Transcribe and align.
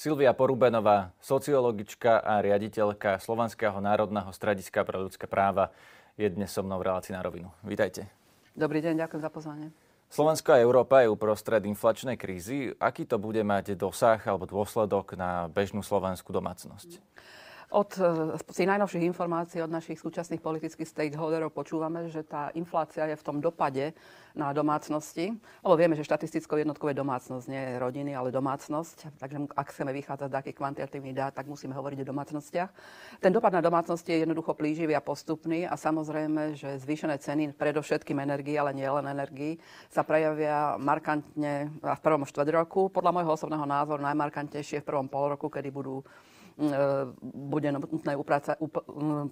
Silvia 0.00 0.32
Porubenová, 0.32 1.12
sociologička 1.20 2.24
a 2.24 2.40
riaditeľka 2.40 3.20
Slovenského 3.20 3.84
národného 3.84 4.32
strediska 4.32 4.80
pre 4.80 4.96
ľudské 4.96 5.28
práva, 5.28 5.76
je 6.16 6.24
dnes 6.24 6.48
so 6.48 6.64
mnou 6.64 6.80
v 6.80 6.88
relácii 6.88 7.12
na 7.12 7.20
rovinu. 7.20 7.52
Vítajte. 7.60 8.08
Dobrý 8.56 8.80
deň, 8.80 8.96
ďakujem 8.96 9.20
za 9.20 9.28
pozvanie. 9.28 9.68
Slovensko 10.08 10.56
a 10.56 10.64
Európa 10.64 11.04
je 11.04 11.12
uprostred 11.12 11.60
inflačnej 11.68 12.16
krízy. 12.16 12.72
Aký 12.80 13.04
to 13.04 13.20
bude 13.20 13.44
mať 13.44 13.76
dosah 13.76 14.16
alebo 14.24 14.48
dôsledok 14.48 15.20
na 15.20 15.52
bežnú 15.52 15.84
slovenskú 15.84 16.32
domácnosť? 16.32 16.96
Od 17.70 17.86
z 18.34 18.42
tých 18.50 18.66
najnovších 18.66 19.06
informácií 19.14 19.62
od 19.62 19.70
našich 19.70 20.02
súčasných 20.02 20.42
politických 20.42 20.90
stakeholderov 20.90 21.54
počúvame, 21.54 22.10
že 22.10 22.26
tá 22.26 22.50
inflácia 22.58 23.06
je 23.06 23.14
v 23.14 23.22
tom 23.22 23.38
dopade 23.38 23.94
na 24.34 24.50
domácnosti, 24.50 25.30
lebo 25.62 25.78
vieme, 25.78 25.94
že 25.94 26.02
štatistickou 26.02 26.58
jednotkou 26.58 26.90
je 26.90 26.98
domácnosť, 26.98 27.46
nie 27.46 27.62
je 27.62 27.78
rodiny, 27.78 28.10
ale 28.18 28.34
domácnosť. 28.34 29.22
Takže 29.22 29.54
ak 29.54 29.66
chceme 29.70 29.94
vychádzať 29.94 30.28
z 30.30 30.36
takých 30.42 30.58
kvantitatívnych 30.58 31.14
dát, 31.14 31.30
tak 31.30 31.46
musíme 31.46 31.70
hovoriť 31.70 32.02
o 32.02 32.10
domácnostiach. 32.10 32.70
Ten 33.22 33.30
dopad 33.30 33.54
na 33.54 33.62
domácnosti 33.62 34.18
je 34.18 34.26
jednoducho 34.26 34.58
plíživý 34.58 34.98
a 34.98 35.02
postupný 35.02 35.62
a 35.62 35.78
samozrejme, 35.78 36.58
že 36.58 36.74
zvýšené 36.82 37.22
ceny, 37.22 37.54
predovšetkým 37.54 38.18
energii, 38.18 38.58
ale 38.58 38.74
nie 38.74 38.90
len 38.90 39.06
energii, 39.06 39.62
sa 39.86 40.02
prejavia 40.02 40.74
markantne 40.74 41.70
v 41.78 42.00
prvom 42.02 42.26
štvrt 42.26 42.50
roku. 42.50 42.90
Podľa 42.90 43.14
môjho 43.14 43.30
osobného 43.38 43.62
názoru 43.62 44.02
najmarkantnejšie 44.02 44.82
v 44.82 44.88
prvom 44.90 45.06
pol 45.06 45.38
roku, 45.38 45.46
kedy 45.46 45.70
budú 45.70 46.02
bude 47.24 47.68
nutné 47.72 48.12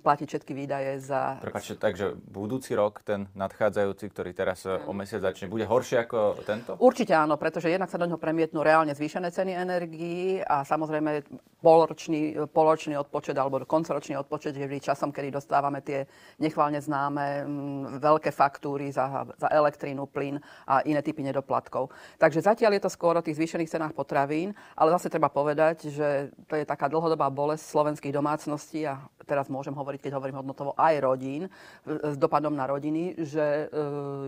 platiť 0.00 0.26
všetky 0.26 0.52
výdaje 0.56 0.96
za... 1.04 1.36
Prepačte, 1.44 1.76
takže 1.76 2.16
budúci 2.16 2.72
rok, 2.72 3.04
ten 3.04 3.28
nadchádzajúci, 3.36 4.04
ktorý 4.08 4.32
teraz 4.32 4.64
o 4.64 4.92
mesiac 4.96 5.20
začne, 5.20 5.52
bude 5.52 5.68
horšie 5.68 6.08
ako 6.08 6.40
tento? 6.48 6.80
Určite 6.80 7.12
áno, 7.12 7.36
pretože 7.36 7.68
jednak 7.68 7.92
sa 7.92 8.00
do 8.00 8.08
neho 8.08 8.16
premietnú 8.16 8.64
reálne 8.64 8.96
zvýšené 8.96 9.28
ceny 9.28 9.52
energií 9.52 10.40
a 10.40 10.64
samozrejme 10.64 11.20
poloročný, 11.60 12.48
poloročný 12.48 12.96
odpočet 12.96 13.36
alebo 13.36 13.60
koncoročný 13.68 14.16
odpočet 14.16 14.56
je 14.56 14.64
vždy 14.64 14.80
časom, 14.80 15.12
kedy 15.12 15.28
dostávame 15.34 15.84
tie 15.84 16.08
nechválne 16.40 16.80
známe 16.80 17.44
veľké 18.00 18.30
faktúry 18.30 18.88
za, 18.88 19.26
za 19.36 19.50
elektrínu, 19.50 20.06
plyn 20.06 20.40
a 20.64 20.80
iné 20.86 21.02
typy 21.02 21.20
nedoplatkov. 21.26 21.90
Takže 22.16 22.46
zatiaľ 22.46 22.78
je 22.78 22.82
to 22.86 22.94
skôr 22.94 23.18
o 23.18 23.24
tých 23.26 23.36
zvýšených 23.36 23.68
cenách 23.74 23.92
potravín, 23.92 24.54
ale 24.78 24.94
zase 24.94 25.10
treba 25.10 25.28
povedať, 25.28 25.90
že 25.90 26.30
to 26.46 26.54
je 26.54 26.62
taká 26.62 26.86
dlhodobá 26.86 27.17
dlhodobá 27.18 27.34
bolesť 27.34 27.66
slovenských 27.74 28.14
domácností 28.14 28.86
a 28.86 29.02
teraz 29.26 29.50
môžem 29.50 29.74
hovoriť, 29.74 30.06
keď 30.06 30.12
hovorím 30.14 30.38
hodnotovo, 30.38 30.78
aj 30.78 30.94
rodín, 31.02 31.50
s 31.82 32.14
dopadom 32.14 32.54
na 32.54 32.70
rodiny, 32.70 33.18
že 33.26 33.66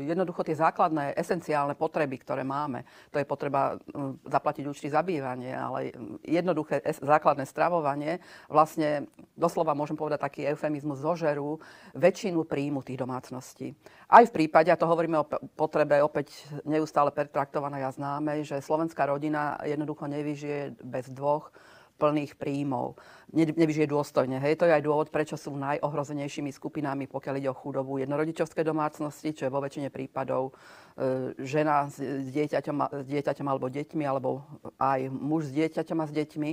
jednoducho 0.03 0.43
tie 0.43 0.59
základné, 0.59 1.15
esenciálne 1.15 1.79
potreby, 1.79 2.19
ktoré 2.19 2.43
máme, 2.43 2.83
to 3.15 3.23
je 3.23 3.25
potreba 3.25 3.79
zaplatiť 4.27 4.67
účty 4.67 4.91
za 4.91 5.07
bývanie, 5.07 5.55
ale 5.55 5.95
jednoduché 6.27 6.83
základné 6.99 7.47
stravovanie, 7.47 8.19
vlastne 8.51 9.07
doslova 9.39 9.73
môžem 9.79 9.95
povedať 9.95 10.21
taký 10.27 10.43
eufemizmus, 10.51 10.99
zožerú 10.99 11.63
väčšinu 11.95 12.43
príjmu 12.43 12.83
tých 12.83 12.99
domácností. 12.99 13.73
Aj 14.11 14.27
v 14.27 14.35
prípade, 14.35 14.75
a 14.75 14.77
to 14.77 14.91
hovoríme 14.91 15.23
o 15.23 15.29
potrebe 15.55 16.03
opäť 16.03 16.35
neustále 16.67 17.15
pertraktovanej 17.15 17.87
a 17.87 17.95
známej, 17.95 18.43
že 18.43 18.59
slovenská 18.59 19.07
rodina 19.07 19.55
jednoducho 19.63 20.11
nevyžije 20.11 20.83
bez 20.83 21.07
dvoch 21.15 21.55
plných 22.01 22.41
príjmov. 22.41 22.97
Nevyžije 23.31 23.87
dôstojne. 23.87 24.41
Hej, 24.43 24.59
to 24.59 24.67
je 24.67 24.75
aj 24.75 24.83
dôvod, 24.83 25.13
prečo 25.13 25.39
sú 25.39 25.55
najohrozenejšími 25.55 26.51
skupinami, 26.51 27.07
pokiaľ 27.07 27.35
ide 27.39 27.53
o 27.53 27.55
chudobu 27.55 28.01
jednorodičovské 28.03 28.65
domácnosti, 28.65 29.37
čo 29.37 29.47
je 29.47 29.55
vo 29.55 29.63
väčšine 29.63 29.93
prípadov 29.93 30.51
e, 30.99 31.37
žena 31.45 31.87
s 31.87 32.03
dieťaťom, 32.03 33.05
s 33.05 33.07
dieťaťom 33.07 33.47
alebo 33.47 33.71
deťmi, 33.71 34.03
alebo 34.03 34.43
aj 34.83 35.13
muž 35.15 35.47
s 35.47 35.55
dieťaťom 35.55 35.99
a 36.03 36.09
s 36.09 36.13
deťmi. 36.17 36.51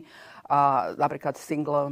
A 0.54 0.60
napríklad 1.00 1.34
single 1.40 1.90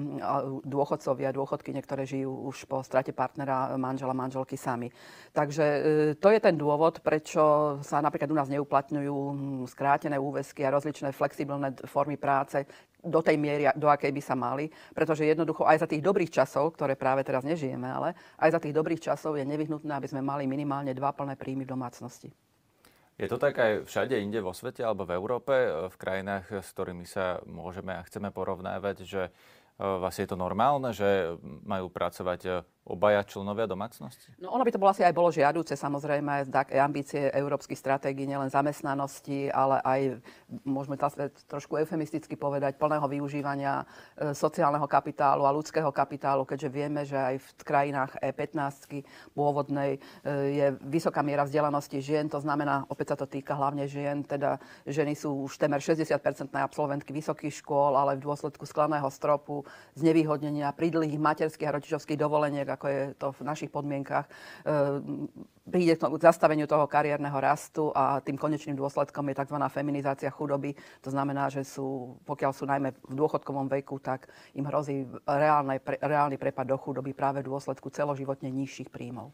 dôchodcovia, 0.61 1.33
dôchodky, 1.33 1.73
niektoré 1.73 2.05
žijú 2.05 2.45
už 2.53 2.69
po 2.69 2.85
strate 2.85 3.09
partnera, 3.09 3.73
manžela, 3.81 4.13
manželky 4.13 4.53
sami. 4.53 4.93
Takže 5.33 5.65
e, 5.65 5.79
to 6.21 6.29
je 6.29 6.37
ten 6.37 6.53
dôvod, 6.53 7.01
prečo 7.01 7.77
sa 7.81 8.05
napríklad 8.05 8.29
u 8.29 8.37
nás 8.37 8.53
neuplatňujú 8.53 9.17
skrátené 9.65 10.21
úväzky 10.21 10.61
a 10.61 10.73
rozličné 10.73 11.09
flexibilné 11.09 11.73
formy 11.89 12.17
práce, 12.21 12.65
do 13.05 13.21
tej 13.21 13.37
miery, 13.37 13.69
do 13.77 13.87
akej 13.87 14.11
by 14.11 14.21
sa 14.21 14.35
mali, 14.35 14.67
pretože 14.91 15.23
jednoducho 15.23 15.63
aj 15.63 15.85
za 15.85 15.87
tých 15.87 16.01
dobrých 16.01 16.33
časov, 16.33 16.73
ktoré 16.73 16.97
práve 16.97 17.21
teraz 17.21 17.45
nežijeme, 17.45 17.85
ale 17.85 18.17
aj 18.41 18.57
za 18.57 18.59
tých 18.59 18.73
dobrých 18.73 19.01
časov 19.01 19.37
je 19.37 19.45
nevyhnutné, 19.45 19.93
aby 19.93 20.09
sme 20.09 20.25
mali 20.25 20.49
minimálne 20.49 20.91
dva 20.97 21.13
plné 21.13 21.37
príjmy 21.37 21.63
v 21.63 21.73
domácnosti. 21.77 22.29
Je 23.15 23.31
to 23.31 23.39
tak 23.39 23.55
aj 23.55 23.87
všade 23.87 24.19
inde 24.19 24.43
vo 24.43 24.51
svete 24.51 24.83
alebo 24.83 25.07
v 25.07 25.15
Európe, 25.15 25.55
v 25.87 25.95
krajinách, 25.95 26.59
s 26.59 26.69
ktorými 26.75 27.07
sa 27.07 27.39
môžeme 27.47 27.95
a 27.95 28.03
chceme 28.03 28.27
porovnávať, 28.27 29.07
že 29.07 29.23
e, 29.23 29.31
vlastne 29.79 30.27
je 30.27 30.31
to 30.35 30.39
normálne, 30.41 30.91
že 30.91 31.39
majú 31.63 31.87
pracovať 31.87 32.67
obaja 32.85 33.25
členovia 33.25 33.65
domácnosti? 33.65 34.29
No 34.37 34.53
ono 34.53 34.61
by 34.61 34.69
to 34.69 34.77
bolo 34.77 34.93
asi 34.93 35.01
aj 35.01 35.17
bolo 35.17 35.33
žiaduce, 35.33 35.73
samozrejme, 35.73 36.53
ambície 36.77 37.33
európskych 37.33 37.81
stratégií, 37.81 38.29
nielen 38.29 38.53
zamestnanosti, 38.53 39.49
ale 39.49 39.81
aj, 39.81 40.01
môžeme 40.61 40.93
to 40.93 41.09
trošku 41.49 41.81
eufemisticky 41.81 42.37
povedať, 42.37 42.77
plného 42.77 43.09
využívania 43.09 43.81
e, 43.81 44.37
sociálneho 44.37 44.85
kapitálu 44.85 45.49
a 45.49 45.55
ľudského 45.57 45.89
kapitálu, 45.89 46.45
keďže 46.45 46.69
vieme, 46.69 47.01
že 47.01 47.17
aj 47.17 47.35
v 47.41 47.49
krajinách 47.65 48.11
E15 48.21 49.01
pôvodnej 49.33 49.97
e, 49.97 49.99
je 50.53 50.67
vysoká 50.85 51.25
miera 51.25 51.41
vzdelanosti 51.41 51.97
žien, 51.97 52.29
to 52.29 52.37
znamená, 52.37 52.85
opäť 52.93 53.17
sa 53.17 53.25
to 53.25 53.25
týka 53.25 53.57
hlavne 53.57 53.89
žien, 53.89 54.21
teda 54.21 54.61
ženy 54.85 55.17
sú 55.17 55.49
už 55.49 55.57
temer 55.57 55.81
60-percentné 55.81 56.61
absolventky 56.61 57.09
vysokých 57.17 57.65
škôl, 57.65 57.97
ale 57.97 58.21
v 58.21 58.29
dôsledku 58.29 58.61
sklaného 58.69 59.09
stropu, 59.09 59.65
znevýhodnenia, 59.97 60.69
prídlých 60.77 61.17
materských 61.17 61.65
a 61.65 61.75
rodičovských 61.81 62.21
dovoleniek 62.21 62.74
ako 62.75 62.85
je 62.91 63.01
to 63.15 63.27
v 63.31 63.41
našich 63.47 63.71
podmienkach, 63.71 64.27
e, 64.27 64.31
príde 65.65 65.95
k 65.97 66.21
zastaveniu 66.21 66.67
toho 66.67 66.85
kariérneho 66.85 67.35
rastu 67.39 67.89
a 67.95 68.21
tým 68.21 68.37
konečným 68.37 68.77
dôsledkom 68.77 69.25
je 69.31 69.39
tzv. 69.39 69.57
feminizácia 69.71 70.29
chudoby. 70.29 70.75
To 71.01 71.09
znamená, 71.09 71.49
že 71.49 71.63
sú, 71.63 72.19
pokiaľ 72.27 72.51
sú 72.53 72.67
najmä 72.67 72.93
v 72.93 73.13
dôchodkovom 73.15 73.71
veku, 73.71 73.97
tak 74.03 74.29
im 74.53 74.67
hrozí 74.67 75.07
reálne, 75.25 75.81
reálny 75.81 76.37
prepad 76.37 76.69
do 76.69 76.77
chudoby 76.77 77.15
práve 77.15 77.41
v 77.41 77.49
dôsledku 77.49 77.89
celoživotne 77.89 78.51
nižších 78.51 78.91
príjmov. 78.93 79.33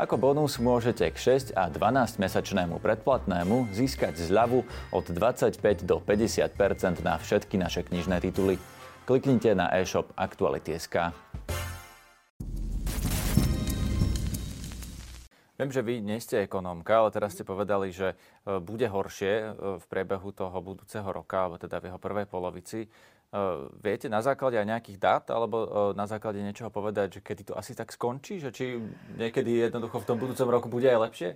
Ako 0.00 0.16
bonus 0.16 0.56
môžete 0.56 1.12
k 1.12 1.16
6 1.52 1.52
a 1.52 1.68
12 1.68 2.24
mesačnému 2.24 2.80
predplatnému 2.80 3.68
získať 3.68 4.16
zľavu 4.16 4.64
od 4.96 5.04
25 5.04 5.60
do 5.84 6.00
50% 6.00 7.04
na 7.04 7.20
všetky 7.20 7.60
naše 7.60 7.84
knižné 7.84 8.24
tituly. 8.24 8.56
Kliknite 9.04 9.52
na 9.52 9.68
e-shop 9.76 10.08
Aktuality.sk. 10.16 11.12
Viem, 15.60 15.68
že 15.68 15.84
vy 15.84 16.00
nie 16.00 16.16
ste 16.16 16.48
ekonómka, 16.48 17.04
ale 17.04 17.12
teraz 17.12 17.36
ste 17.36 17.44
povedali, 17.44 17.92
že 17.92 18.16
e, 18.48 18.56
bude 18.56 18.88
horšie 18.88 19.32
e, 19.36 19.48
v 19.76 19.84
priebehu 19.84 20.32
toho 20.32 20.56
budúceho 20.64 21.04
roka, 21.04 21.44
alebo 21.44 21.60
teda 21.60 21.76
v 21.76 21.92
jeho 21.92 22.00
prvej 22.00 22.24
polovici. 22.24 22.88
Eh, 23.30 23.38
viete 23.78 24.10
na 24.10 24.18
základe 24.26 24.58
aj 24.58 24.66
nejakých 24.66 24.98
dát 24.98 25.22
alebo 25.30 25.62
eh, 25.62 25.68
na 25.94 26.02
základe 26.10 26.42
niečoho 26.42 26.66
povedať, 26.66 27.14
že 27.14 27.20
kedy 27.22 27.42
to 27.46 27.54
asi 27.54 27.78
tak 27.78 27.94
skončí? 27.94 28.42
Že 28.42 28.50
či 28.50 28.74
niekedy 29.14 29.70
jednoducho 29.70 30.02
v 30.02 30.08
tom 30.10 30.18
budúcom 30.18 30.50
roku 30.50 30.66
bude 30.66 30.90
aj 30.90 30.98
lepšie? 30.98 31.28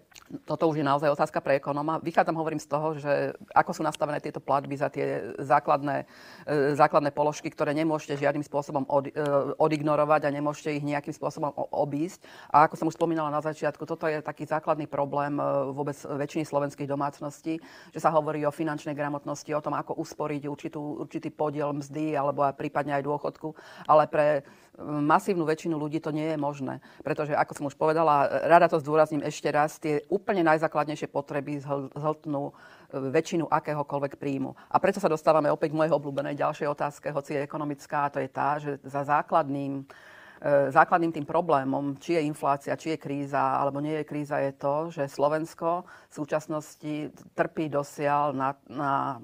Toto 0.42 0.66
už 0.66 0.82
je 0.82 0.86
naozaj 0.90 1.14
otázka 1.14 1.38
pre 1.38 1.62
ekonóma. 1.62 2.02
Vychádzam, 2.02 2.34
hovorím 2.34 2.58
z 2.58 2.66
toho, 2.66 2.98
že 2.98 3.38
ako 3.54 3.78
sú 3.78 3.86
nastavené 3.86 4.18
tieto 4.18 4.42
platby 4.42 4.74
za 4.74 4.90
tie 4.90 5.38
základné, 5.38 6.02
eh, 6.50 6.74
základné 6.74 7.14
položky, 7.14 7.46
ktoré 7.46 7.70
nemôžete 7.78 8.26
žiadnym 8.26 8.42
spôsobom 8.42 8.82
od, 8.90 9.14
odignorovať 9.62 10.26
a 10.26 10.34
nemôžete 10.34 10.74
ich 10.74 10.82
nejakým 10.82 11.14
spôsobom 11.14 11.54
obísť. 11.70 12.26
A 12.50 12.66
ako 12.66 12.74
som 12.74 12.90
už 12.90 12.98
spomínala 12.98 13.30
na 13.30 13.38
začiatku, 13.38 13.86
toto 13.86 14.10
je 14.10 14.18
taký 14.18 14.50
základný 14.50 14.90
problém 14.90 15.38
vôbec 15.70 15.94
väčšiny 15.94 16.42
slovenských 16.42 16.90
domácností, 16.90 17.62
že 17.94 18.02
sa 18.02 18.10
hovorí 18.10 18.42
o 18.42 18.50
finančnej 18.50 18.98
gramotnosti, 18.98 19.54
o 19.54 19.62
tom, 19.62 19.78
ako 19.78 19.94
usporiť 20.02 20.42
určitú, 20.50 21.06
určitý 21.06 21.30
podiel 21.30 21.83
mzdy 21.84 22.16
alebo 22.16 22.40
aj 22.40 22.56
prípadne 22.56 22.96
aj 22.96 23.04
dôchodku, 23.04 23.52
ale 23.84 24.08
pre 24.08 24.40
masívnu 24.82 25.46
väčšinu 25.46 25.78
ľudí 25.78 26.02
to 26.02 26.10
nie 26.10 26.34
je 26.34 26.38
možné. 26.38 26.82
Pretože, 27.06 27.34
ako 27.34 27.52
som 27.54 27.68
už 27.70 27.78
povedala, 27.78 28.26
rada 28.46 28.66
to 28.66 28.82
zdôrazním 28.82 29.22
ešte 29.22 29.46
raz, 29.54 29.78
tie 29.78 30.02
úplne 30.10 30.42
najzákladnejšie 30.42 31.06
potreby 31.10 31.62
zhltnú 31.94 32.50
e, 32.50 32.52
väčšinu 33.14 33.46
akéhokoľvek 33.46 34.18
príjmu. 34.18 34.50
A 34.70 34.76
preto 34.82 34.98
sa 34.98 35.10
dostávame 35.10 35.50
opäť 35.50 35.70
k 35.70 35.78
mojej 35.78 35.94
obľúbenej 35.94 36.34
ďalšej 36.34 36.66
otázke, 36.66 37.14
hoci 37.14 37.38
je 37.38 37.46
ekonomická, 37.46 38.10
a 38.10 38.12
to 38.12 38.18
je 38.18 38.30
tá, 38.30 38.58
že 38.58 38.82
za 38.82 39.06
základným 39.06 39.86
e, 40.42 40.74
základným 40.74 41.14
tým 41.14 41.26
problémom, 41.26 41.94
či 42.02 42.18
je 42.18 42.26
inflácia, 42.26 42.74
či 42.74 42.98
je 42.98 43.02
kríza, 43.02 43.62
alebo 43.62 43.78
nie 43.78 44.02
je 44.02 44.08
kríza, 44.10 44.42
je 44.42 44.52
to, 44.58 44.90
že 44.90 45.06
Slovensko 45.06 45.86
v 45.86 46.14
súčasnosti 46.18 47.14
trpí 47.38 47.70
dosiaľ 47.70 48.34
na, 48.34 48.50
na 48.66 49.22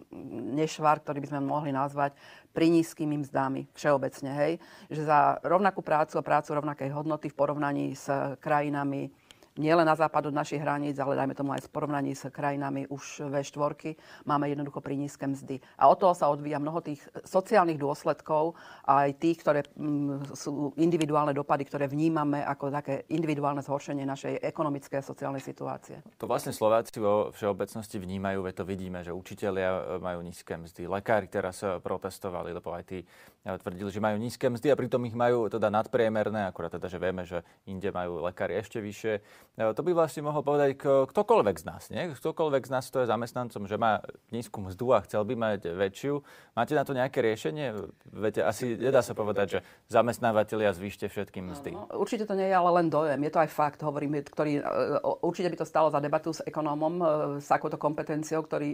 nešvar, 0.54 1.02
ktorý 1.02 1.18
by 1.26 1.28
sme 1.34 1.40
mohli 1.42 1.74
nazvať 1.74 2.14
pri 2.50 2.66
nízkymi 2.70 3.22
mzdami 3.22 3.70
všeobecne. 3.74 4.30
Hej? 4.34 4.52
Že 4.90 5.02
za 5.06 5.18
rovnakú 5.46 5.82
prácu 5.82 6.18
a 6.18 6.26
prácu 6.26 6.58
rovnakej 6.58 6.90
hodnoty 6.90 7.30
v 7.30 7.38
porovnaní 7.38 7.86
s 7.94 8.10
krajinami 8.42 9.10
nielen 9.60 9.84
na 9.84 9.92
západ 9.92 10.32
od 10.32 10.34
našich 10.34 10.64
hraníc, 10.64 10.96
ale 10.96 11.20
dajme 11.20 11.36
tomu 11.36 11.52
aj 11.52 11.68
v 11.68 11.72
porovnaní 11.72 12.16
s 12.16 12.32
krajinami 12.32 12.88
už 12.88 13.28
V4, 13.28 13.94
máme 14.24 14.48
jednoducho 14.48 14.80
pri 14.80 14.96
nízke 14.96 15.28
mzdy. 15.28 15.60
A 15.76 15.92
od 15.92 16.00
toho 16.00 16.16
sa 16.16 16.32
odvíja 16.32 16.56
mnoho 16.56 16.80
tých 16.80 17.04
sociálnych 17.28 17.76
dôsledkov, 17.76 18.56
aj 18.88 19.20
tých, 19.20 19.44
ktoré 19.44 19.60
mm, 19.76 20.32
sú 20.32 20.72
individuálne 20.80 21.36
dopady, 21.36 21.68
ktoré 21.68 21.84
vnímame 21.84 22.40
ako 22.40 22.72
také 22.72 23.04
individuálne 23.12 23.60
zhoršenie 23.60 24.08
našej 24.08 24.40
ekonomickej 24.40 24.98
a 24.98 25.04
sociálnej 25.04 25.44
situácie. 25.44 26.00
To 26.16 26.24
vlastne 26.24 26.56
Slováci 26.56 26.96
vo 26.96 27.28
všeobecnosti 27.36 28.00
vnímajú, 28.00 28.40
veď 28.46 28.54
to 28.56 28.64
vidíme, 28.64 29.04
že 29.04 29.12
učitelia 29.12 29.70
e, 29.70 29.82
majú 30.00 30.24
nízke 30.24 30.56
mzdy, 30.56 30.88
lekári 30.88 31.28
teraz 31.28 31.60
e, 31.60 31.76
protestovali, 31.82 32.54
lebo 32.56 32.72
aj 32.72 32.84
tí 32.88 32.98
e, 33.02 33.50
tvrdili, 33.50 33.90
že 33.92 34.00
majú 34.00 34.16
nízke 34.16 34.46
mzdy 34.48 34.72
a 34.72 34.78
pritom 34.78 35.02
ich 35.04 35.16
majú 35.18 35.50
teda 35.50 35.68
nadpriemerné, 35.68 36.46
akurát 36.48 36.72
teda, 36.72 36.86
že 36.88 36.98
vieme, 37.02 37.22
že 37.26 37.42
inde 37.66 37.90
majú 37.90 38.22
lekári 38.24 38.56
ešte 38.56 38.78
vyššie. 38.80 39.14
E, 39.60 39.76
to 39.76 39.84
by 39.84 39.92
vlastne 39.92 40.24
mohol 40.24 40.40
povedať 40.40 40.80
ktokoľvek 40.80 41.56
z 41.60 41.64
nás. 41.68 41.82
Nie? 41.92 42.08
Ktokoľvek 42.16 42.64
z 42.64 42.70
nás, 42.72 42.88
kto 42.88 43.04
je 43.04 43.12
zamestnancom, 43.12 43.68
že 43.68 43.76
má 43.76 44.00
nízku 44.32 44.56
mzdu 44.64 44.96
a 44.96 45.04
chcel 45.04 45.20
by 45.28 45.36
mať 45.36 45.60
väčšiu. 45.76 46.24
Máte 46.56 46.72
na 46.72 46.84
to 46.88 46.96
nejaké 46.96 47.20
riešenie? 47.20 47.76
Viete, 48.08 48.40
asi 48.40 48.80
nedá 48.80 49.04
sa 49.04 49.12
povedať, 49.12 49.46
že 49.52 49.58
zamestnávateľia 49.92 50.72
zvýšte 50.72 51.12
všetky 51.12 51.44
mzdy. 51.44 51.76
No, 51.76 51.84
určite 52.00 52.24
to 52.24 52.32
nie 52.32 52.48
je 52.48 52.56
ale 52.56 52.70
len 52.80 52.88
dojem. 52.88 53.20
Je 53.20 53.32
to 53.32 53.42
aj 53.44 53.50
fakt, 53.52 53.80
hovorím, 53.84 54.24
ktorý, 54.24 54.64
e, 54.64 54.96
určite 55.20 55.52
by 55.52 55.56
to 55.60 55.68
stalo 55.68 55.92
za 55.92 56.00
debatu 56.00 56.32
s 56.32 56.40
ekonómom, 56.40 56.94
e, 56.96 57.04
s 57.44 57.48
akouto 57.52 57.76
kompetenciou, 57.76 58.40
ktorý 58.40 58.72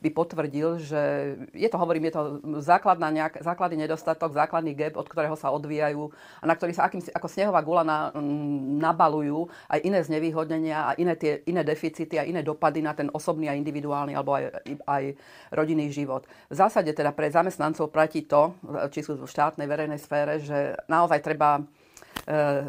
by 0.00 0.10
potvrdil, 0.14 0.78
že 0.80 1.02
je 1.52 1.68
to, 1.68 1.76
hovorím, 1.76 2.08
je 2.08 2.14
to 2.14 2.22
základná 2.62 3.10
nejak, 3.10 3.42
základný 3.42 3.84
nedostatok, 3.84 4.32
základný 4.32 4.72
gap, 4.72 4.94
od 4.96 5.08
ktorého 5.10 5.34
sa 5.34 5.50
odvíjajú 5.52 6.08
a 6.40 6.44
na 6.46 6.54
ktorý 6.54 6.72
sa 6.72 6.86
akým, 6.86 7.02
ako 7.12 7.28
snehová 7.28 7.60
gula 7.60 7.82
na, 7.82 8.14
nabalujú 8.78 9.49
aj 9.68 9.80
iné 9.84 10.00
znevýhodnenia 10.00 10.78
a 10.88 10.90
iné, 10.96 11.14
tie, 11.14 11.44
iné 11.46 11.62
deficity 11.66 12.16
a 12.16 12.26
iné 12.26 12.40
dopady 12.40 12.80
na 12.80 12.96
ten 12.96 13.10
osobný 13.12 13.50
a 13.50 13.58
individuálny 13.58 14.16
alebo 14.16 14.34
aj, 14.36 14.44
aj 14.86 15.04
rodinný 15.54 15.90
život. 15.90 16.26
V 16.50 16.56
zásade 16.56 16.90
teda 16.94 17.14
pre 17.14 17.30
zamestnancov 17.30 17.92
platí 17.92 18.24
to, 18.24 18.54
či 18.90 19.04
sú 19.04 19.18
v 19.18 19.30
štátnej 19.30 19.66
verejnej 19.66 20.00
sfére, 20.00 20.40
že 20.40 20.74
naozaj 20.86 21.20
treba 21.22 21.60
e, 21.60 21.62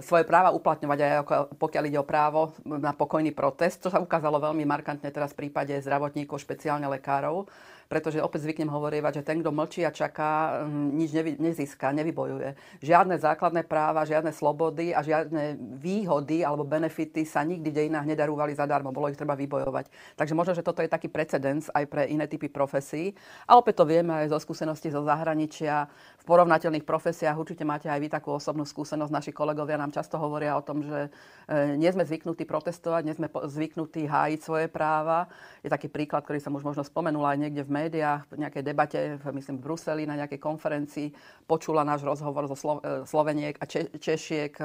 svoje 0.03 0.23
práva 0.27 0.53
uplatňovať 0.53 0.99
aj 0.99 1.11
ako, 1.25 1.33
pokiaľ 1.57 1.83
ide 1.87 1.99
o 1.99 2.07
právo 2.07 2.55
na 2.65 2.93
pokojný 2.93 3.31
protest, 3.31 3.81
čo 3.81 3.89
sa 3.89 4.01
ukázalo 4.01 4.41
veľmi 4.41 4.63
markantne 4.65 5.09
teraz 5.09 5.33
v 5.33 5.47
prípade 5.47 5.73
zdravotníkov, 5.81 6.41
špeciálne 6.41 6.85
lekárov, 6.99 7.47
pretože 7.91 8.23
opäť 8.23 8.47
zvyknem 8.47 8.71
hovorievať, 8.71 9.19
že 9.19 9.27
ten, 9.27 9.43
kto 9.43 9.51
mlčí 9.51 9.83
a 9.83 9.91
čaká, 9.91 10.63
mm, 10.63 10.89
nič 10.95 11.09
nevy, 11.11 11.31
nezíska, 11.35 11.91
nevybojuje. 11.91 12.79
Žiadne 12.79 13.19
základné 13.19 13.67
práva, 13.67 14.07
žiadne 14.07 14.31
slobody 14.31 14.95
a 14.95 15.03
žiadne 15.03 15.59
výhody 15.75 16.47
alebo 16.47 16.63
benefity 16.63 17.27
sa 17.27 17.43
nikdy 17.43 17.67
v 17.67 17.77
dejinách 17.83 18.07
nedarúvali 18.07 18.55
zadarmo, 18.55 18.95
bolo 18.95 19.11
ich 19.11 19.19
treba 19.19 19.35
vybojovať. 19.35 19.91
Takže 20.15 20.31
možno, 20.31 20.55
že 20.55 20.63
toto 20.63 20.79
je 20.79 20.87
taký 20.87 21.11
precedens 21.11 21.67
aj 21.75 21.83
pre 21.91 22.07
iné 22.07 22.31
typy 22.31 22.47
profesí. 22.47 23.11
A 23.43 23.59
opäť 23.59 23.83
to 23.83 23.85
vieme 23.89 24.15
aj 24.23 24.31
zo 24.31 24.39
skúseností 24.39 24.87
zo 24.87 25.03
zahraničia. 25.03 25.91
V 26.21 26.25
porovnateľných 26.31 26.87
profesiách 26.87 27.35
určite 27.35 27.67
máte 27.67 27.91
aj 27.91 27.99
vy 27.99 28.07
takú 28.07 28.31
osobnú 28.31 28.63
skúsenosť. 28.63 29.11
Naši 29.11 29.31
kolegovia 29.35 29.75
nám 29.75 29.91
často 29.91 30.15
hovoria 30.15 30.55
o 30.55 30.63
tom, 30.63 30.79
že 30.79 31.11
e, 31.51 31.75
nie 31.75 31.91
sme 31.91 32.07
zvyknutí 32.07 32.47
protestovať, 32.47 33.01
nie 33.03 33.17
sme 33.19 33.27
zvyknutí 33.27 34.07
hájiť 34.07 34.39
svoje 34.39 34.71
práva. 34.71 35.27
Je 35.59 35.67
taký 35.67 35.91
príklad, 35.91 36.23
ktorý 36.23 36.39
som 36.39 36.55
už 36.55 36.63
možno 36.63 36.87
spomenula 36.87 37.35
aj 37.35 37.39
niekde 37.41 37.67
v 37.67 37.80
médiách, 37.87 38.29
v 38.29 38.41
nejakej 38.45 38.63
debate, 38.63 38.99
myslím 39.17 39.57
v 39.57 39.65
Bruseli, 39.65 40.03
na 40.05 40.17
nejakej 40.21 40.37
konferencii, 40.37 41.07
počula 41.49 41.81
náš 41.81 42.05
rozhovor 42.05 42.45
zo 42.45 42.55
e, 42.57 43.03
Sloveniek 43.05 43.57
a 43.57 43.65
Če- 43.65 43.97
Češiek, 43.97 44.53
e, 44.57 44.63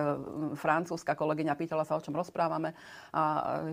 francúzska 0.55 1.17
kolegyňa 1.17 1.57
pýtala 1.57 1.89
sa, 1.89 1.97
o 1.97 2.05
čom 2.05 2.13
rozprávame. 2.13 2.77
A 3.17 3.23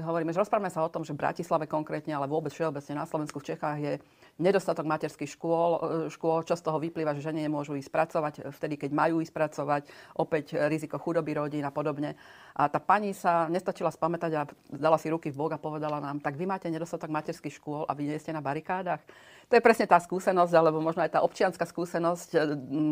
hovoríme, 0.07 0.31
že 0.31 0.39
rozprávame 0.39 0.71
sa 0.71 0.85
o 0.85 0.91
tom, 0.91 1.03
že 1.03 1.11
v 1.11 1.21
Bratislave 1.21 1.67
konkrétne, 1.67 2.15
ale 2.15 2.31
vôbec 2.31 2.55
všeobecne 2.55 3.03
na 3.03 3.05
Slovensku, 3.05 3.43
v 3.43 3.47
Čechách 3.53 3.77
je 3.79 3.93
nedostatok 4.41 4.85
materských 4.89 5.29
škôl, 5.37 5.71
e, 5.77 5.79
škôl, 6.09 6.41
čo 6.45 6.57
z 6.57 6.63
toho 6.65 6.81
vyplýva, 6.81 7.13
že 7.13 7.25
ženy 7.25 7.45
nemôžu 7.45 7.77
ísť 7.77 7.91
pracovať 7.93 8.33
vtedy, 8.49 8.75
keď 8.77 8.91
majú 8.93 9.21
ísť 9.21 9.33
pracovať, 9.33 9.81
opäť 10.17 10.57
riziko 10.69 10.97
chudoby 10.97 11.37
rodín 11.37 11.65
a 11.65 11.73
podobne. 11.73 12.17
A 12.57 12.69
tá 12.69 12.81
pani 12.81 13.13
sa 13.13 13.45
nestačila 13.49 13.93
spamätať 13.93 14.31
a 14.33 14.41
dala 14.73 14.97
si 14.97 15.09
ruky 15.09 15.29
v 15.29 15.37
bok 15.37 15.51
a 15.53 15.61
povedala 15.61 16.01
nám, 16.01 16.21
tak 16.21 16.37
vy 16.37 16.45
máte 16.49 16.69
nedostatok 16.69 17.13
materských 17.13 17.57
škôl 17.57 17.85
a 17.85 17.93
vy 17.93 18.09
nie 18.09 18.17
ste 18.21 18.33
na 18.33 18.41
barikádach. 18.41 19.01
To 19.53 19.61
je 19.61 19.69
presne 19.69 19.85
tá 19.85 20.01
skúsenosť, 20.01 20.49
alebo 20.57 20.81
možno 20.81 21.05
aj 21.05 21.13
tá 21.13 21.19
občianská 21.21 21.61
skúsenosť 21.69 22.29
e, 22.33 22.37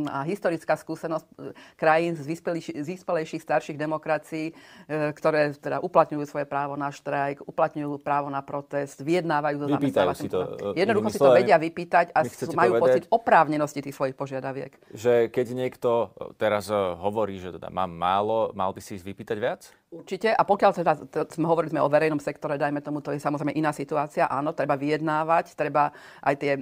a 0.05 0.21
historická 0.21 0.77
skúsenosť 0.77 1.25
e, 1.25 1.57
krajín 1.73 2.13
z 2.13 2.37
vyspelejších, 2.85 3.41
starších 3.41 3.81
demokracií, 3.81 4.53
ktoré 4.85 5.57
teda 5.57 5.81
uplatňujú 5.81 6.21
svoje 6.29 6.45
právo 6.45 6.77
na 6.77 6.93
štrajk, 6.93 7.49
uplatňujú 7.49 7.97
právo 8.05 8.29
na 8.29 8.45
protest, 8.45 9.01
vyjednávajú 9.01 9.57
so 9.57 9.67
zamestnávateľom. 9.73 10.77
Jednoducho 10.77 11.09
si 11.09 11.17
to 11.17 11.33
vedia 11.33 11.57
vypýtať 11.57 12.13
a 12.13 12.29
majú 12.53 12.77
povedať, 12.77 12.85
pocit 12.85 13.03
oprávnenosti 13.09 13.81
tých 13.81 13.97
svojich 13.97 14.13
požiadaviek. 14.13 14.77
Že 14.93 15.33
keď 15.33 15.47
niekto 15.57 16.13
teraz 16.37 16.69
hovorí, 17.01 17.41
že 17.41 17.57
teda 17.57 17.73
mám 17.73 17.89
málo, 17.89 18.53
mal 18.53 18.69
by 18.69 18.85
si 18.85 19.01
ich 19.01 19.03
vypýtať 19.03 19.37
viac? 19.41 19.80
Určite. 19.91 20.31
A 20.31 20.47
pokiaľ 20.47 20.71
teda, 20.71 20.93
sme 21.27 21.51
hovorili 21.51 21.75
sme 21.75 21.83
o 21.83 21.91
verejnom 21.91 22.23
sektore, 22.23 22.55
dajme 22.55 22.79
tomu, 22.79 23.03
to 23.03 23.11
je 23.11 23.19
samozrejme 23.19 23.51
iná 23.51 23.75
situácia. 23.75 24.23
Áno, 24.23 24.55
treba 24.55 24.79
vyjednávať, 24.79 25.51
treba 25.51 25.91
aj 26.23 26.35
tie 26.39 26.55
e, 26.55 26.59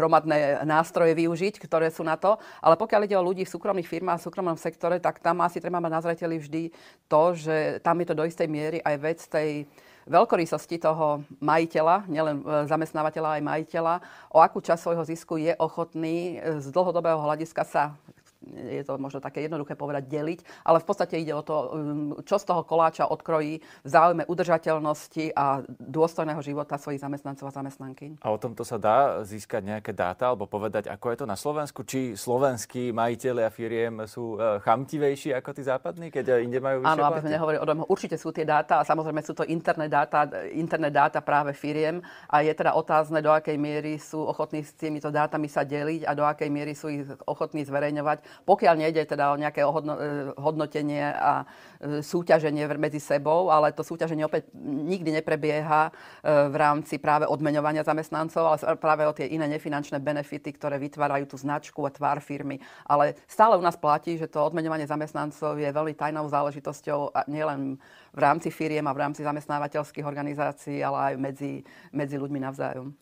hromadné 0.00 0.64
nástroje 0.64 1.12
využiť, 1.12 1.60
ktoré 1.60 1.92
sú 1.92 2.00
na 2.00 2.16
to. 2.16 2.40
Ale 2.64 2.80
pokiaľ 2.80 3.04
ide 3.04 3.20
o 3.20 3.26
ľudí 3.28 3.44
v 3.44 3.52
súkromných 3.52 3.84
firmách, 3.84 4.16
v 4.16 4.26
súkromnom 4.32 4.56
sektore, 4.56 4.96
tak 4.96 5.20
tam 5.20 5.44
asi 5.44 5.60
treba 5.60 5.76
mať 5.76 5.92
na 5.92 6.00
zreteli 6.00 6.40
vždy 6.40 6.62
to, 7.04 7.36
že 7.36 7.84
tam 7.84 8.00
je 8.00 8.06
to 8.08 8.16
do 8.16 8.24
istej 8.24 8.48
miery 8.48 8.80
aj 8.80 8.96
vec 8.96 9.20
tej 9.28 9.68
veľkorysosti 10.08 10.80
toho 10.80 11.20
majiteľa, 11.44 12.08
nielen 12.08 12.40
e, 12.40 12.64
zamestnávateľa, 12.64 13.40
aj 13.40 13.42
majiteľa, 13.44 13.94
o 14.32 14.40
akú 14.40 14.64
časť 14.64 14.88
svojho 14.88 15.04
zisku 15.04 15.36
je 15.36 15.52
ochotný 15.60 16.40
e, 16.40 16.64
z 16.64 16.72
dlhodobého 16.72 17.20
hľadiska 17.20 17.60
sa 17.68 17.92
je 18.52 18.82
to 18.84 19.00
možno 19.00 19.18
také 19.20 19.44
jednoduché 19.46 19.74
povedať, 19.74 20.06
deliť, 20.06 20.40
ale 20.64 20.78
v 20.80 20.86
podstate 20.86 21.20
ide 21.20 21.32
o 21.32 21.42
to, 21.42 21.56
um, 21.56 21.68
čo 22.22 22.36
z 22.36 22.44
toho 22.44 22.62
koláča 22.62 23.08
odkrojí 23.08 23.60
v 23.60 23.88
záujme 23.88 24.24
udržateľnosti 24.28 25.32
a 25.34 25.64
dôstojného 25.68 26.40
života 26.44 26.76
svojich 26.76 27.00
zamestnancov 27.00 27.48
a 27.48 27.52
zamestnanky. 27.52 28.20
A 28.20 28.28
o 28.30 28.38
tomto 28.38 28.62
sa 28.62 28.76
dá 28.76 29.24
získať 29.24 29.64
nejaké 29.64 29.92
dáta 29.96 30.32
alebo 30.32 30.46
povedať, 30.46 30.88
ako 30.90 31.06
je 31.12 31.18
to 31.24 31.26
na 31.26 31.36
Slovensku? 31.38 31.82
Či 31.84 32.14
slovenskí 32.14 32.92
majiteľi 32.92 33.42
a 33.44 33.50
firiem 33.50 33.94
sú 34.04 34.36
uh, 34.36 34.60
chamtivejší 34.62 35.34
ako 35.34 35.50
tí 35.56 35.62
západní, 35.64 36.08
keď 36.12 36.44
inde 36.44 36.58
majú 36.60 36.84
vyššie 36.84 36.92
Áno, 36.94 37.02
aby 37.08 37.20
sme 37.24 37.34
nehovorili 37.34 37.60
o 37.62 37.68
tom, 37.68 37.78
určite 37.88 38.16
sú 38.20 38.30
tie 38.30 38.46
dáta 38.46 38.80
a 38.80 38.86
samozrejme 38.86 39.20
sú 39.24 39.32
to 39.32 39.44
interné 39.48 39.88
dáta, 39.88 40.26
interné 40.52 40.88
dáta 40.90 41.20
práve 41.24 41.56
firiem 41.56 42.02
a 42.28 42.42
je 42.42 42.52
teda 42.52 42.74
otázne, 42.76 43.22
do 43.24 43.32
akej 43.32 43.56
miery 43.56 43.96
sú 43.96 44.20
ochotní 44.24 44.64
s 44.64 44.74
týmito 44.74 45.08
dátami 45.08 45.46
sa 45.46 45.62
deliť 45.62 46.04
a 46.08 46.12
do 46.12 46.24
akej 46.26 46.50
miery 46.50 46.72
sú 46.74 46.90
ich 46.90 47.06
ochotní 47.24 47.62
zverejňovať 47.64 48.33
pokiaľ 48.42 48.74
nejde 48.74 49.06
teda 49.06 49.30
o 49.30 49.38
nejaké 49.38 49.62
e, 49.62 49.68
hodnotenie 50.34 51.06
a 51.14 51.46
e, 51.78 52.02
súťaženie 52.02 52.66
medzi 52.74 52.98
sebou, 52.98 53.54
ale 53.54 53.70
to 53.70 53.86
súťaženie 53.86 54.26
opäť 54.26 54.50
nikdy 54.58 55.22
neprebieha 55.22 55.88
e, 55.88 55.90
v 56.50 56.56
rámci 56.58 56.98
práve 56.98 57.30
odmeňovania 57.30 57.86
zamestnancov, 57.86 58.42
ale 58.42 58.58
práve 58.74 59.06
o 59.06 59.14
tie 59.14 59.30
iné 59.30 59.46
nefinančné 59.46 60.02
benefity, 60.02 60.50
ktoré 60.54 60.82
vytvárajú 60.82 61.30
tú 61.30 61.36
značku 61.38 61.80
a 61.86 61.94
tvár 61.94 62.18
firmy. 62.18 62.58
Ale 62.84 63.14
stále 63.30 63.54
u 63.54 63.62
nás 63.62 63.78
platí, 63.78 64.18
že 64.18 64.26
to 64.26 64.42
odmeňovanie 64.42 64.90
zamestnancov 64.90 65.54
je 65.56 65.70
veľmi 65.70 65.94
tajnou 65.94 66.26
záležitosťou 66.26 67.14
nielen 67.30 67.78
v 68.14 68.18
rámci 68.18 68.50
firiem 68.50 68.86
a 68.86 68.94
v 68.94 69.02
rámci 69.02 69.26
zamestnávateľských 69.26 70.06
organizácií, 70.06 70.82
ale 70.82 71.12
aj 71.12 71.14
medzi, 71.18 71.52
medzi 71.90 72.16
ľuďmi 72.18 72.40
navzájom. 72.42 72.94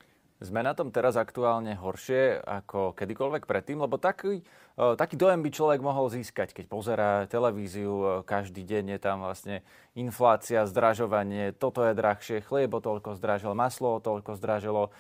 Sme 0.43 0.59
na 0.59 0.75
tom 0.75 0.91
teraz 0.91 1.15
aktuálne 1.15 1.79
horšie 1.79 2.43
ako 2.43 2.99
kedykoľvek 2.99 3.47
predtým, 3.47 3.79
lebo 3.79 3.95
taký, 3.95 4.43
taký 4.77 5.21
dojem 5.21 5.41
by 5.45 5.51
človek 5.53 5.81
mohol 5.85 6.09
získať, 6.09 6.57
keď 6.57 6.65
pozerá 6.67 7.11
televíziu 7.29 8.25
každý 8.25 8.65
deň, 8.65 8.97
je 8.97 9.01
tam 9.01 9.23
vlastne 9.23 9.57
inflácia, 9.93 10.65
zdražovanie, 10.65 11.53
toto 11.53 11.85
je 11.85 11.93
drahšie, 11.93 12.45
chliebo 12.45 12.81
toľko 12.81 13.17
zdražilo, 13.21 13.53
maslo 13.53 14.01
toľko 14.01 14.37
zdražilo. 14.41 14.91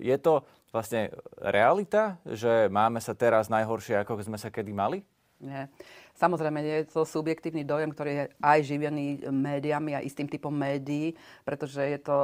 Je 0.00 0.16
to 0.20 0.44
vlastne 0.72 1.14
realita, 1.40 2.20
že 2.26 2.68
máme 2.72 2.98
sa 2.98 3.14
teraz 3.14 3.48
najhoršie, 3.48 4.00
ako 4.00 4.20
sme 4.24 4.36
sa 4.40 4.52
kedy 4.52 4.72
mali? 4.74 5.00
Nie. 5.44 5.68
Samozrejme, 6.14 6.62
je 6.62 6.86
to 6.88 7.02
subjektívny 7.02 7.66
dojem, 7.66 7.90
ktorý 7.90 8.10
je 8.14 8.24
aj 8.38 8.58
živený 8.64 9.26
médiami 9.28 9.98
a 9.98 10.00
istým 10.00 10.30
typom 10.30 10.54
médií, 10.54 11.12
pretože 11.42 11.82
je 11.82 11.98
to, 11.98 12.16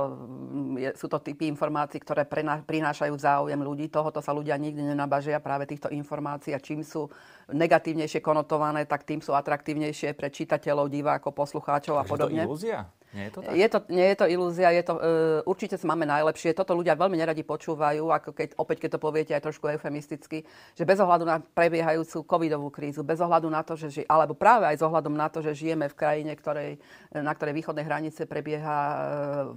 je, 0.79 0.89
sú 0.95 1.11
to 1.11 1.19
typy 1.19 1.51
informácií, 1.51 1.99
ktoré 1.99 2.23
prená, 2.23 2.63
prinášajú 2.63 3.13
záujem 3.19 3.59
ľudí. 3.59 3.91
Tohoto 3.91 4.23
sa 4.23 4.31
ľudia 4.31 4.55
nikdy 4.57 4.95
nenabažia 4.95 5.43
práve 5.43 5.67
týchto 5.67 5.91
informácií 5.91 6.55
a 6.55 6.63
čím 6.63 6.87
sú 6.87 7.11
negatívnejšie 7.51 8.23
konotované, 8.23 8.87
tak 8.87 9.03
tým 9.03 9.19
sú 9.19 9.35
atraktívnejšie 9.35 10.15
pre 10.15 10.31
čitateľov, 10.31 10.87
divákov, 10.87 11.35
poslucháčov 11.35 11.99
a 11.99 12.07
podobne. 12.07 12.47
To 12.47 12.57
ilúzia? 12.57 12.87
Nie 13.11 13.27
je 13.27 13.31
to 13.35 13.41
tak? 13.43 13.53
Je 13.59 13.69
to, 13.69 13.79
nie 13.91 14.07
je 14.07 14.17
to 14.17 14.27
ilúzia, 14.31 14.71
je 14.71 14.85
to, 14.87 14.95
uh, 14.95 15.03
určite 15.43 15.75
máme 15.83 16.07
najlepšie. 16.07 16.55
Toto 16.55 16.79
ľudia 16.79 16.95
veľmi 16.95 17.19
neradi 17.19 17.43
počúvajú, 17.43 18.07
ako 18.07 18.31
keď, 18.31 18.49
opäť 18.55 18.87
keď 18.87 18.91
to 18.95 19.01
poviete 19.03 19.33
aj 19.35 19.51
trošku 19.51 19.67
eufemisticky, 19.67 20.47
že 20.79 20.85
bez 20.87 21.03
ohľadu 21.03 21.27
na 21.27 21.43
prebiehajúcu 21.43 22.23
covidovú 22.23 22.71
krízu, 22.71 23.03
bez 23.03 23.19
ohľadu 23.19 23.51
na 23.51 23.67
to, 23.67 23.75
že, 23.75 23.89
ži, 23.91 24.03
alebo 24.07 24.39
práve 24.39 24.71
aj 24.71 24.79
s 24.79 24.87
ohľadom 24.87 25.15
na 25.19 25.27
to, 25.27 25.43
že 25.43 25.59
žijeme 25.59 25.91
v 25.91 25.99
krajine, 25.99 26.33
ktorej, 26.39 26.79
na 27.11 27.35
ktorej 27.35 27.59
východnej 27.59 27.83
hranice 27.83 28.31
prebieha 28.31 28.79
uh, 28.79 28.97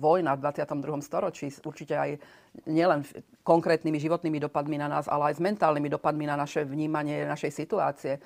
vojna 0.02 0.34
v 0.34 0.50
22. 0.50 1.06
storočí, 1.06 1.54
určite 1.62 1.94
aj 1.94 2.18
nielen 2.66 3.06
konkrétnymi 3.46 4.02
životnými 4.02 4.42
dopadmi 4.50 4.82
na 4.82 4.90
nás, 4.90 5.06
ale 5.06 5.30
aj 5.30 5.38
s 5.38 5.46
mentálnymi 5.46 5.94
dopadmi 5.94 6.26
na 6.26 6.34
naše 6.34 6.66
vnímanie 6.66 7.22
našej 7.30 7.54
situácie. 7.54 8.18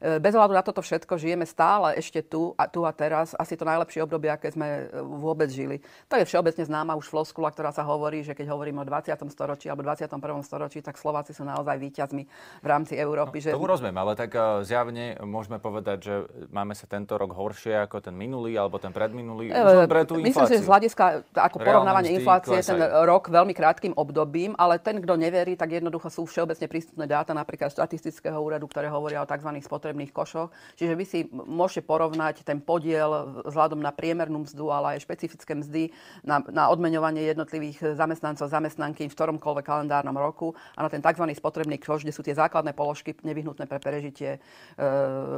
E, 0.00 0.20
bez 0.20 0.32
ohľadu 0.36 0.54
na 0.54 0.64
toto 0.64 0.84
všetko 0.84 1.16
žijeme 1.16 1.48
stále 1.48 1.96
ešte 1.96 2.20
tu 2.20 2.52
a, 2.60 2.68
tu 2.68 2.84
a 2.84 2.92
teraz. 2.92 3.32
Asi 3.38 3.56
to 3.56 3.64
najlepšie 3.64 4.04
obdobie, 4.04 4.28
aké 4.28 4.52
sme 4.52 4.88
e, 4.88 5.00
vôbec 5.00 5.48
žili. 5.48 5.80
To 6.12 6.20
je 6.20 6.24
všeobecne 6.28 6.64
známa 6.68 6.92
už 6.98 7.08
floskula, 7.08 7.48
ktorá 7.48 7.72
sa 7.72 7.82
hovorí, 7.86 8.20
že 8.20 8.36
keď 8.36 8.52
hovoríme 8.52 8.82
o 8.82 8.86
20. 8.86 9.16
storočí 9.32 9.72
alebo 9.72 9.86
21. 9.86 10.20
storočí, 10.44 10.84
tak 10.84 11.00
Slováci 11.00 11.32
sú 11.32 11.48
naozaj 11.48 11.80
víťazmi 11.80 12.22
v 12.60 12.66
rámci 12.66 12.94
Európy. 13.00 13.40
No, 13.40 13.44
že... 13.44 13.56
Tomu 13.56 13.70
rozumiem, 13.72 13.96
ale 13.96 14.12
tak 14.12 14.36
uh, 14.36 14.60
zjavne 14.60 15.16
môžeme 15.24 15.56
povedať, 15.56 15.98
že 16.04 16.14
máme 16.52 16.76
sa 16.76 16.84
tento 16.84 17.16
rok 17.16 17.32
horšie 17.32 17.88
ako 17.88 18.04
ten 18.04 18.12
minulý 18.12 18.60
alebo 18.60 18.76
ten 18.76 18.92
predminulý. 18.92 19.50
E, 19.50 19.88
pre 19.88 20.04
tú 20.04 20.20
Myslím, 20.20 20.46
že 20.46 20.60
z 20.60 20.68
hľadiska 20.68 21.04
ako 21.32 21.56
porovnávanie 21.62 22.20
inflácie 22.20 22.60
ten 22.60 22.80
rok 23.06 23.32
veľmi 23.32 23.56
krátkým 23.56 23.96
obdobím, 23.96 24.52
ale 24.60 24.76
ten, 24.76 25.00
kto 25.00 25.16
neverí, 25.16 25.56
tak 25.56 25.72
jednoducho 25.72 26.12
sú 26.12 26.28
všeobecne 26.28 26.66
prístupné 26.68 27.08
dáta 27.08 27.32
napríklad 27.32 27.72
štatistického 27.72 28.36
úradu, 28.36 28.68
ktoré 28.68 28.92
hovoria 28.92 29.24
o 29.24 29.28
tzv. 29.28 29.48
spotrebných 29.64 29.86
spotrebných 29.96 30.12
košoch. 30.12 30.52
Čiže 30.76 30.92
vy 30.92 31.04
si 31.08 31.18
môžete 31.32 31.88
porovnať 31.88 32.44
ten 32.44 32.60
podiel 32.60 33.08
vzhľadom 33.48 33.80
na 33.80 33.96
priemernú 33.96 34.44
mzdu, 34.44 34.68
ale 34.68 34.96
aj 34.96 35.08
špecifické 35.08 35.56
mzdy 35.56 35.88
na, 36.20 36.44
na 36.52 36.68
odmeňovanie 36.68 37.24
jednotlivých 37.32 37.96
zamestnancov, 37.96 38.52
zamestnanky 38.52 39.08
v 39.08 39.16
ktoromkoľvek 39.16 39.64
kalendárnom 39.64 40.14
roku 40.20 40.52
a 40.76 40.84
na 40.84 40.92
ten 40.92 41.00
tzv. 41.00 41.24
spotrebný 41.32 41.80
koš, 41.80 42.04
kde 42.04 42.12
sú 42.12 42.20
tie 42.20 42.36
základné 42.36 42.76
položky 42.76 43.16
nevyhnutné 43.16 43.64
pre 43.64 43.80
prežitie, 43.80 44.36
e, 44.76 44.88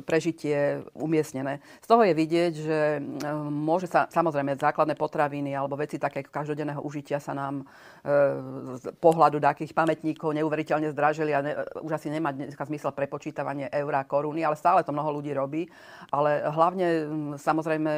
prežitie 0.03 0.83
umiestnené. 0.99 1.63
Z 1.79 1.87
toho 1.87 2.03
je 2.03 2.15
vidieť, 2.19 2.53
že 2.59 2.79
e, 2.99 3.01
môže 3.47 3.87
sa 3.87 4.11
samozrejme 4.11 4.59
základné 4.59 4.99
potraviny 4.99 5.55
alebo 5.55 5.79
veci 5.79 6.03
také 6.03 6.27
každodenného 6.27 6.83
užitia 6.83 7.23
sa 7.23 7.31
nám 7.37 7.63
e, 7.63 7.65
z 8.75 8.85
pohľadu 8.99 9.39
takých 9.39 9.71
pamätníkov 9.71 10.35
neuveriteľne 10.35 10.91
zdražili 10.91 11.31
a 11.31 11.41
ne, 11.45 11.53
už 11.85 11.95
asi 11.95 12.11
nemá 12.11 12.35
dneska 12.35 12.67
zmysel 12.67 12.91
prepočítavanie 12.97 13.69
eura, 13.71 14.09
koruny 14.09 14.38
korúny, 14.39 14.47
ale 14.47 14.57
stále 14.57 14.85
to 14.87 14.95
mnoho 14.95 15.19
ľudí 15.19 15.35
robí. 15.35 15.67
Ale 16.09 16.41
hlavne 16.41 16.87
samozrejme 17.37 17.91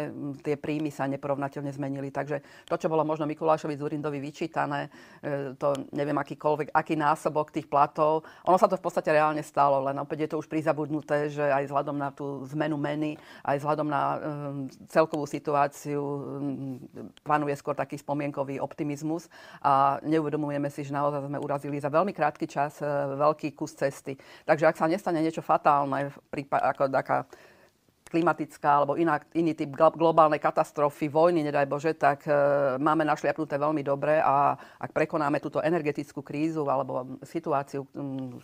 tie 0.43 0.59
príjmy 0.59 0.91
sa 0.91 1.07
neporovnateľne 1.07 1.71
zmenili. 1.71 2.11
Takže 2.11 2.43
to, 2.67 2.75
čo 2.75 2.91
bolo 2.91 3.07
možno 3.07 3.29
Mikulášovi 3.29 3.79
Zurindovi 3.79 4.19
vyčítané, 4.19 4.91
e, 5.23 5.55
to 5.55 5.87
neviem 5.95 6.19
akýkoľvek, 6.19 6.75
aký 6.75 6.99
násobok 6.99 7.55
tých 7.55 7.71
platov, 7.71 8.27
ono 8.43 8.59
sa 8.59 8.67
to 8.67 8.75
v 8.75 8.83
podstate 8.83 9.15
reálne 9.15 9.45
stalo, 9.47 9.79
len 9.87 9.95
opäť 10.03 10.27
je 10.27 10.29
to 10.35 10.41
už 10.43 10.51
prizabudnuté, 10.51 11.31
že 11.31 11.45
aj 11.45 11.71
vzhľadom 11.71 11.97
na 11.97 12.11
tú 12.11 12.43
zmenu 12.51 12.75
meny, 12.75 13.15
aj 13.47 13.63
vzhľadom 13.63 13.87
na 13.87 14.03
um, 14.03 14.19
celkovú 14.91 15.31
situáciu 15.31 16.03
panuje 17.23 17.55
skôr 17.55 17.79
taký 17.79 17.95
spomienkový 17.95 18.59
optimizmus 18.59 19.31
a 19.63 20.03
neuvedomujeme 20.03 20.67
si, 20.67 20.83
že 20.83 20.91
naozaj 20.91 21.31
sme 21.31 21.39
urazili 21.39 21.79
za 21.79 21.93
veľmi 21.93 22.11
krátky 22.11 22.51
čas 22.51 22.83
uh, 22.83 23.15
veľký 23.15 23.55
kus 23.55 23.79
cesty. 23.79 24.19
Takže 24.51 24.67
ak 24.67 24.79
sa 24.83 24.91
nestane 24.91 25.23
niečo 25.23 25.45
fatálne 25.47 26.11
prípad, 26.31 26.61
ako 26.63 26.83
taká 26.89 27.27
klimatická 28.11 28.83
alebo 28.83 28.99
iná, 28.99 29.23
iný 29.39 29.55
typ 29.55 29.71
globálnej 29.75 30.43
katastrofy, 30.43 31.07
vojny, 31.07 31.47
nedaj 31.47 31.71
Bože, 31.71 31.95
tak 31.95 32.27
e, 32.27 32.35
máme 32.83 33.07
našliapnuté 33.07 33.55
veľmi 33.55 33.87
dobre 33.87 34.19
a 34.19 34.59
ak 34.59 34.91
prekonáme 34.91 35.39
túto 35.39 35.63
energetickú 35.63 36.19
krízu 36.19 36.67
alebo 36.67 37.23
situáciu 37.23 37.87
m, 37.95 38.35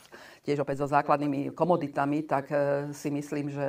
tiež 0.47 0.63
opäť 0.63 0.87
so 0.87 0.87
základnými 0.87 1.51
komoditami, 1.51 2.23
tak 2.23 2.47
e, 2.55 2.57
si 2.95 3.11
myslím, 3.11 3.51
že 3.51 3.67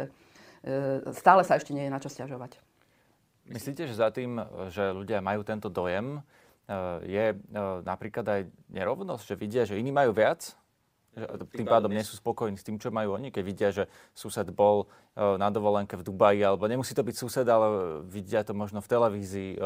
e, 0.61 1.01
stále 1.17 1.41
sa 1.41 1.57
ešte 1.57 1.73
nie 1.73 1.89
je 1.89 1.93
na 1.93 1.97
čo 1.97 2.13
stiažovať. 2.13 2.61
Myslíte, 3.49 3.89
že 3.89 3.97
za 3.97 4.13
tým, 4.13 4.37
že 4.69 4.93
ľudia 4.93 5.17
majú 5.17 5.41
tento 5.41 5.65
dojem, 5.65 6.21
e, 6.21 6.21
je 7.09 7.25
e, 7.33 7.35
napríklad 7.81 8.25
aj 8.29 8.41
nerovnosť, 8.69 9.33
že 9.33 9.39
vidia, 9.39 9.65
že 9.65 9.81
iní 9.81 9.89
majú 9.89 10.13
viac 10.13 10.53
tým 11.49 11.65
pádom 11.65 11.89
nie 11.89 12.05
sú 12.05 12.19
spokojní 12.19 12.57
s 12.57 12.65
tým, 12.65 12.77
čo 12.77 12.93
majú 12.93 13.17
oni, 13.17 13.33
keď 13.33 13.43
vidia, 13.43 13.69
že 13.73 13.89
sused 14.13 14.47
bol 14.53 14.85
e, 14.85 14.87
na 15.17 15.49
dovolenke 15.49 15.97
v 15.97 16.05
Dubaji, 16.05 16.45
alebo 16.45 16.69
nemusí 16.69 16.93
to 16.93 17.01
byť 17.01 17.15
sused, 17.17 17.47
ale 17.49 17.99
vidia 18.05 18.45
to 18.45 18.53
možno 18.53 18.85
v 18.85 18.87
televízii, 18.87 19.51
e, 19.55 19.59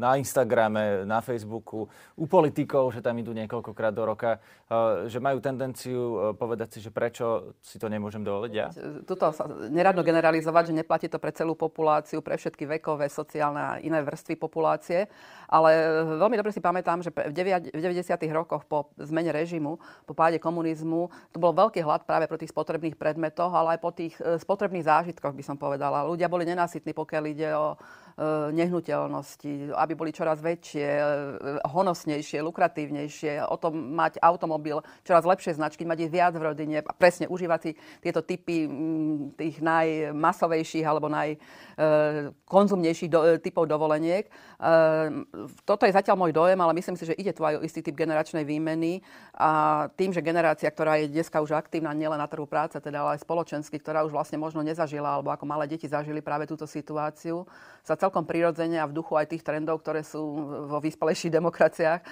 na 0.00 0.16
Instagrame, 0.16 1.04
na 1.04 1.20
Facebooku, 1.20 1.84
u 2.16 2.24
politikov, 2.24 2.96
že 2.96 3.04
tam 3.04 3.20
idú 3.20 3.36
niekoľkokrát 3.36 3.92
do 3.92 4.08
roka, 4.08 4.40
e, 4.64 5.12
že 5.12 5.20
majú 5.20 5.36
tendenciu 5.44 6.32
povedať 6.40 6.68
si, 6.72 6.78
že 6.80 6.88
prečo 6.88 7.52
si 7.60 7.76
to 7.76 7.92
nemôžem 7.92 8.24
dovoliť 8.24 8.52
ja? 8.56 8.72
Tuto 9.04 9.28
sa 9.36 9.44
neradno 9.68 10.00
generalizovať, 10.00 10.72
že 10.72 10.78
neplatí 10.80 11.06
to 11.12 11.20
pre 11.20 11.36
celú 11.36 11.52
populáciu, 11.52 12.24
pre 12.24 12.40
všetky 12.40 12.64
vekové, 12.80 13.12
sociálne 13.12 13.60
a 13.60 13.72
iné 13.84 14.00
vrstvy 14.00 14.40
populácie, 14.40 15.12
ale 15.44 15.76
veľmi 16.16 16.40
dobre 16.40 16.56
si 16.56 16.64
pamätám, 16.64 17.04
že 17.04 17.12
v 17.12 17.36
90. 17.36 18.00
rokoch 18.32 18.64
po 18.64 18.90
zmene 18.96 19.30
režimu, 19.30 19.76
po 20.08 20.14
páde 20.16 20.40
komunizmu. 20.40 21.12
To 21.36 21.38
bol 21.38 21.52
veľký 21.52 21.84
hlad 21.84 22.08
práve 22.08 22.26
po 22.26 22.40
tých 22.40 22.50
spotrebných 22.50 22.96
predmetoch, 22.96 23.52
ale 23.52 23.76
aj 23.76 23.80
po 23.82 23.90
tých 23.92 24.14
e, 24.18 24.40
spotrebných 24.40 24.85
zážitkoch, 24.86 25.34
by 25.34 25.42
som 25.42 25.58
povedala. 25.58 26.06
Ľudia 26.06 26.30
boli 26.30 26.46
nenásytní, 26.46 26.94
pokiaľ 26.94 27.22
ide 27.26 27.50
o 27.52 27.74
nehnuteľnosti, 28.48 29.76
aby 29.76 29.92
boli 29.92 30.08
čoraz 30.08 30.40
väčšie, 30.40 30.88
e, 30.88 31.04
honosnejšie, 31.68 32.40
lukratívnejšie, 32.40 33.44
o 33.44 33.60
tom 33.60 33.92
mať 33.92 34.16
automobil 34.24 34.80
čoraz 35.04 35.28
lepšie 35.28 35.60
značky, 35.60 35.84
mať 35.84 36.08
ich 36.08 36.12
viac 36.16 36.32
v 36.32 36.48
rodine 36.48 36.80
a 36.80 36.92
presne 36.96 37.28
užívať 37.28 37.60
si 37.60 37.76
tieto 38.00 38.24
typy 38.24 38.64
tých 39.36 39.60
najmasovejších 39.60 40.88
alebo 40.88 41.12
najkonzumnejších 41.12 43.12
do, 43.12 43.36
typov 43.36 43.68
dovoleniek. 43.68 44.32
Toto 45.68 45.84
je 45.84 45.92
zatiaľ 45.92 46.16
môj 46.16 46.32
dojem, 46.32 46.56
ale 46.56 46.72
myslím 46.80 46.96
si, 46.96 47.04
že 47.04 47.12
ide 47.20 47.36
tu 47.36 47.44
aj 47.44 47.60
o 47.60 47.64
istý 47.68 47.84
typ 47.84 48.00
generačnej 48.00 48.48
výmeny 48.48 49.04
a 49.36 49.84
tým, 49.92 50.16
že 50.16 50.24
generácia, 50.24 50.72
ktorá 50.72 51.04
je 51.04 51.12
dneska 51.12 51.36
už 51.44 51.52
aktívna 51.52 51.92
nielen 51.92 52.16
na 52.16 52.24
trhu 52.24 52.48
práce, 52.48 52.80
teda 52.80 53.04
ale 53.04 53.20
aj 53.20 53.28
spoločensky, 53.28 53.76
ktorá 53.76 54.08
už 54.08 54.16
vlastne 54.16 54.40
možno 54.40 54.64
nezažila 54.64 55.20
alebo 55.20 55.28
ako 55.28 55.44
malé 55.44 55.68
deti 55.68 55.84
zažili 55.84 56.24
práve 56.24 56.48
túto 56.48 56.64
situáciu, 56.64 57.44
sa 57.84 58.05
celkom 58.06 58.22
prirodzene 58.22 58.78
a 58.78 58.86
v 58.86 58.94
duchu 58.94 59.18
aj 59.18 59.34
tých 59.34 59.42
trendov, 59.42 59.82
ktoré 59.82 60.06
sú 60.06 60.22
vo 60.70 60.78
vyspelejších 60.78 61.34
demokraciách, 61.34 62.00
e, 62.00 62.06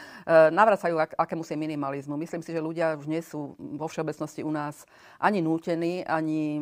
navracajú 0.50 0.98
ak, 0.98 1.14
akémusi 1.14 1.54
minimalizmu. 1.54 2.18
Myslím 2.18 2.42
si, 2.42 2.50
že 2.50 2.58
ľudia 2.58 2.98
už 2.98 3.06
nie 3.06 3.22
sú 3.22 3.54
vo 3.54 3.86
všeobecnosti 3.86 4.42
u 4.42 4.50
nás 4.50 4.82
ani 5.22 5.38
nútení, 5.38 6.02
ani 6.02 6.58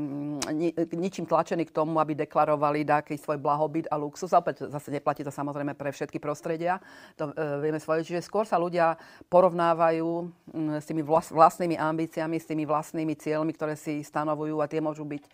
ni, 0.53 0.69
ničím 0.93 1.25
tlačení 1.25 1.65
k 1.65 1.73
tomu, 1.73 1.97
aby 1.97 2.12
deklarovali 2.12 2.85
taký 2.85 3.17
svoj 3.17 3.41
blahobyt 3.41 3.89
a 3.89 3.97
luxus. 3.97 4.37
Opäť 4.37 4.69
zase 4.69 4.93
neplatí 4.93 5.25
to 5.25 5.33
samozrejme 5.33 5.73
pre 5.73 5.89
všetky 5.89 6.21
prostredia. 6.21 6.77
To 7.17 7.33
e, 7.33 7.65
vieme 7.65 7.81
svoje. 7.81 8.05
Čiže 8.05 8.21
skôr 8.21 8.45
sa 8.45 8.61
ľudia 8.61 9.01
porovnávajú 9.33 10.09
m, 10.53 10.77
s 10.77 10.85
tými 10.85 11.01
vlas, 11.01 11.33
vlastnými 11.33 11.81
ambíciami, 11.81 12.37
s 12.37 12.45
tými 12.45 12.69
vlastnými 12.69 13.17
cieľmi, 13.17 13.57
ktoré 13.57 13.81
si 13.81 14.05
stanovujú 14.05 14.61
a 14.61 14.69
tie 14.69 14.85
môžu 14.85 15.09
byť 15.09 15.25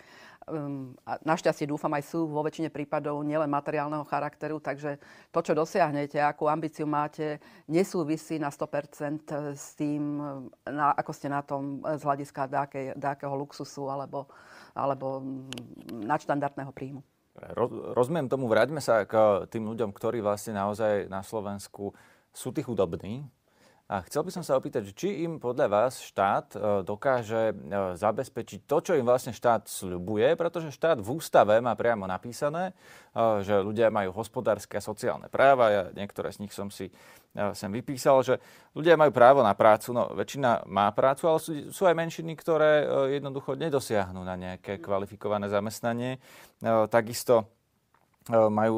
a 1.04 1.12
našťastie 1.22 1.68
dúfam 1.68 1.92
aj 1.94 2.04
sú 2.08 2.26
vo 2.26 2.40
väčšine 2.42 2.72
prípadov 2.72 3.20
nielen 3.22 3.48
materiálneho 3.52 4.04
charakteru, 4.08 4.58
takže 4.58 4.96
to, 5.30 5.40
čo 5.44 5.52
dosiahnete, 5.52 6.18
akú 6.18 6.48
ambíciu 6.48 6.88
máte, 6.88 7.38
nesúvisí 7.68 8.40
na 8.40 8.48
100% 8.48 9.54
s 9.54 9.76
tým, 9.76 10.18
na, 10.64 10.96
ako 10.96 11.12
ste 11.12 11.28
na 11.28 11.44
tom 11.44 11.84
z 11.84 12.02
hľadiska 12.02 12.48
dáke, 12.48 12.80
dákeho 12.96 13.34
luxusu 13.36 13.86
alebo, 13.86 14.26
alebo 14.72 15.22
nadštandardného 15.92 16.72
príjmu. 16.72 17.00
Rozumiem 17.94 18.26
tomu, 18.26 18.50
vráťme 18.50 18.82
sa 18.82 19.06
k 19.06 19.46
tým 19.46 19.70
ľuďom, 19.70 19.94
ktorí 19.94 20.18
vlastne 20.18 20.58
naozaj 20.58 21.06
na 21.06 21.22
Slovensku 21.22 21.94
sú 22.34 22.50
tí 22.50 22.66
chudobní, 22.66 23.30
A 23.88 24.04
chcel 24.04 24.20
by 24.20 24.30
som 24.36 24.44
sa 24.44 24.60
opýtať, 24.60 24.92
či 24.92 25.24
im 25.24 25.40
podľa 25.40 25.66
vás 25.72 26.04
štát 26.04 26.52
dokáže 26.84 27.56
zabezpečiť 27.96 28.68
to, 28.68 28.84
čo 28.84 28.92
im 28.92 29.08
vlastne 29.08 29.32
štát 29.32 29.64
sľubuje, 29.64 30.36
pretože 30.36 30.76
štát 30.76 31.00
v 31.00 31.08
ústave 31.16 31.56
má 31.64 31.72
priamo 31.72 32.04
napísané, 32.04 32.76
že 33.16 33.56
ľudia 33.56 33.88
majú 33.88 34.12
hospodárske 34.12 34.76
a 34.76 34.84
sociálne 34.84 35.32
práva. 35.32 35.72
Ja 35.72 35.82
niektoré 35.96 36.28
z 36.36 36.44
nich 36.44 36.52
som 36.52 36.68
si 36.68 36.92
sem 37.54 37.70
vypísal, 37.70 38.24
že 38.24 38.34
ľudia 38.74 38.98
majú 38.98 39.12
právo 39.14 39.40
na 39.44 39.54
prácu, 39.54 39.94
no 39.94 40.10
väčšina 40.12 40.66
má 40.66 40.90
prácu, 40.90 41.28
ale 41.28 41.38
sú, 41.38 41.52
sú 41.70 41.82
aj 41.86 41.94
menšiny, 41.94 42.34
ktoré 42.34 42.82
e, 42.82 42.86
jednoducho 43.20 43.54
nedosiahnu 43.54 44.24
na 44.24 44.34
nejaké 44.34 44.82
kvalifikované 44.82 45.46
zamestnanie. 45.46 46.18
E, 46.18 46.68
takisto 46.90 47.34
e, 47.38 47.44
majú 48.28 48.76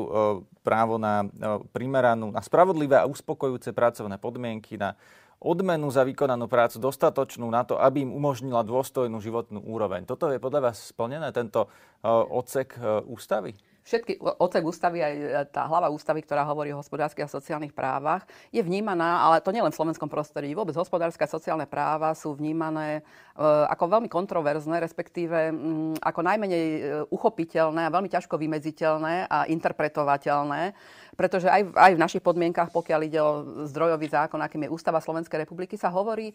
právo 0.63 0.97
na 0.97 1.27
primeranú, 1.75 2.31
na 2.31 2.41
spravodlivé 2.41 3.03
a 3.03 3.11
uspokojujúce 3.11 3.75
pracovné 3.75 4.17
podmienky, 4.17 4.79
na 4.79 4.95
odmenu 5.41 5.89
za 5.89 6.05
vykonanú 6.05 6.47
prácu 6.47 6.77
dostatočnú 6.77 7.49
na 7.49 7.65
to, 7.65 7.81
aby 7.81 8.05
im 8.05 8.13
umožnila 8.13 8.61
dôstojnú 8.61 9.19
životnú 9.25 9.65
úroveň. 9.65 10.05
Toto 10.05 10.29
je 10.29 10.37
podľa 10.37 10.71
vás 10.71 10.93
splnené, 10.93 11.33
tento 11.33 11.67
odsek 12.07 12.77
ústavy? 13.09 13.57
Všetky 13.85 14.21
odsek 14.21 14.65
ústavy, 14.65 15.01
aj 15.01 15.15
tá 15.51 15.65
hlava 15.65 15.89
ústavy, 15.89 16.21
ktorá 16.23 16.45
hovorí 16.45 16.73
o 16.73 16.81
hospodárskych 16.81 17.27
a 17.27 17.31
sociálnych 17.31 17.73
právach, 17.73 18.29
je 18.53 18.61
vnímaná, 18.61 19.25
ale 19.25 19.41
to 19.41 19.53
nielen 19.55 19.73
v 19.73 19.79
slovenskom 19.81 20.09
prostredí, 20.09 20.53
vôbec 20.53 20.77
hospodárske 20.77 21.25
a 21.25 21.31
sociálne 21.31 21.65
práva 21.65 22.13
sú 22.13 22.37
vnímané 22.37 23.01
e, 23.01 23.03
ako 23.45 23.99
veľmi 23.99 24.09
kontroverzné, 24.13 24.79
respektíve 24.81 25.53
mm, 25.53 26.05
ako 26.05 26.21
najmenej 26.21 26.67
e, 26.67 26.81
uchopiteľné 27.09 27.89
a 27.89 27.95
veľmi 27.95 28.11
ťažko 28.13 28.37
vymedziteľné 28.37 29.27
a 29.27 29.49
interpretovateľné 29.49 30.77
pretože 31.21 31.53
aj, 31.53 31.77
aj 31.77 31.93
v 31.93 32.01
našich 32.01 32.25
podmienkach, 32.25 32.73
pokiaľ 32.73 33.01
ide 33.05 33.21
o 33.21 33.45
zdrojový 33.69 34.09
zákon, 34.09 34.41
akým 34.41 34.65
je 34.65 34.73
Ústava 34.73 35.05
Slovenskej 35.05 35.45
republiky, 35.45 35.77
sa 35.77 35.93
hovorí 35.93 36.33
e, 36.33 36.35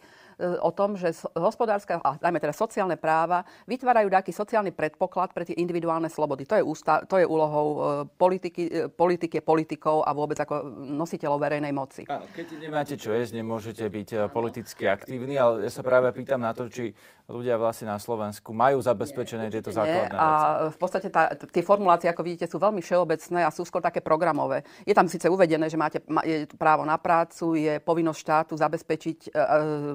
o 0.62 0.70
tom, 0.70 0.94
že 0.94 1.10
hospodárska, 1.34 1.98
a 2.06 2.14
najmä 2.22 2.38
teda 2.38 2.54
sociálne 2.54 2.94
práva, 2.94 3.42
vytvárajú 3.66 4.06
taký 4.06 4.30
sociálny 4.30 4.70
predpoklad 4.70 5.34
pre 5.34 5.42
tie 5.42 5.58
individuálne 5.58 6.06
slobody. 6.06 6.46
To 6.46 6.54
je, 6.54 6.62
ústa, 6.62 7.02
to 7.02 7.18
je 7.18 7.26
úlohou 7.36 7.68
e, 7.68 7.80
politiky, 8.16 8.62
e, 8.64 8.82
politiky, 8.88 9.44
politikov 9.44 10.08
a 10.08 10.16
vôbec 10.16 10.40
ako 10.40 10.64
nositeľov 10.80 11.36
verejnej 11.36 11.76
moci. 11.76 12.08
Áno, 12.08 12.24
keď 12.32 12.56
nemáte 12.56 12.96
čo 12.96 13.12
jesť, 13.12 13.36
nemôžete 13.36 13.84
byť 13.84 14.32
politicky 14.32 14.88
aktívni, 14.88 15.36
ale 15.36 15.68
ja 15.68 15.70
sa 15.70 15.84
práve 15.84 16.08
pýtam 16.16 16.40
na 16.40 16.56
to, 16.56 16.72
či 16.72 16.96
ľudia 17.26 17.58
vlastne 17.58 17.90
na 17.90 17.98
Slovensku 17.98 18.54
majú 18.54 18.78
zabezpečené 18.78 19.50
tieto 19.50 19.74
základné 19.74 20.14
nie. 20.14 20.18
A 20.18 20.70
v 20.70 20.78
podstate 20.78 21.10
tá, 21.10 21.34
tie 21.34 21.58
formulácie, 21.58 22.06
ako 22.06 22.22
vidíte, 22.22 22.46
sú 22.46 22.62
veľmi 22.62 22.78
všeobecné 22.78 23.42
a 23.42 23.50
sú 23.50 23.66
skôr 23.66 23.82
také 23.82 23.98
programové. 23.98 24.62
Je 24.86 24.94
tam 24.94 25.10
síce 25.10 25.26
uvedené, 25.26 25.66
že 25.66 25.74
máte 25.74 25.98
je 26.22 26.46
právo 26.54 26.86
na 26.86 26.94
prácu, 26.94 27.58
je 27.58 27.82
povinnosť 27.82 28.20
štátu 28.22 28.54
zabezpečiť 28.54 29.18
e, 29.26 29.28
e, 29.30 29.42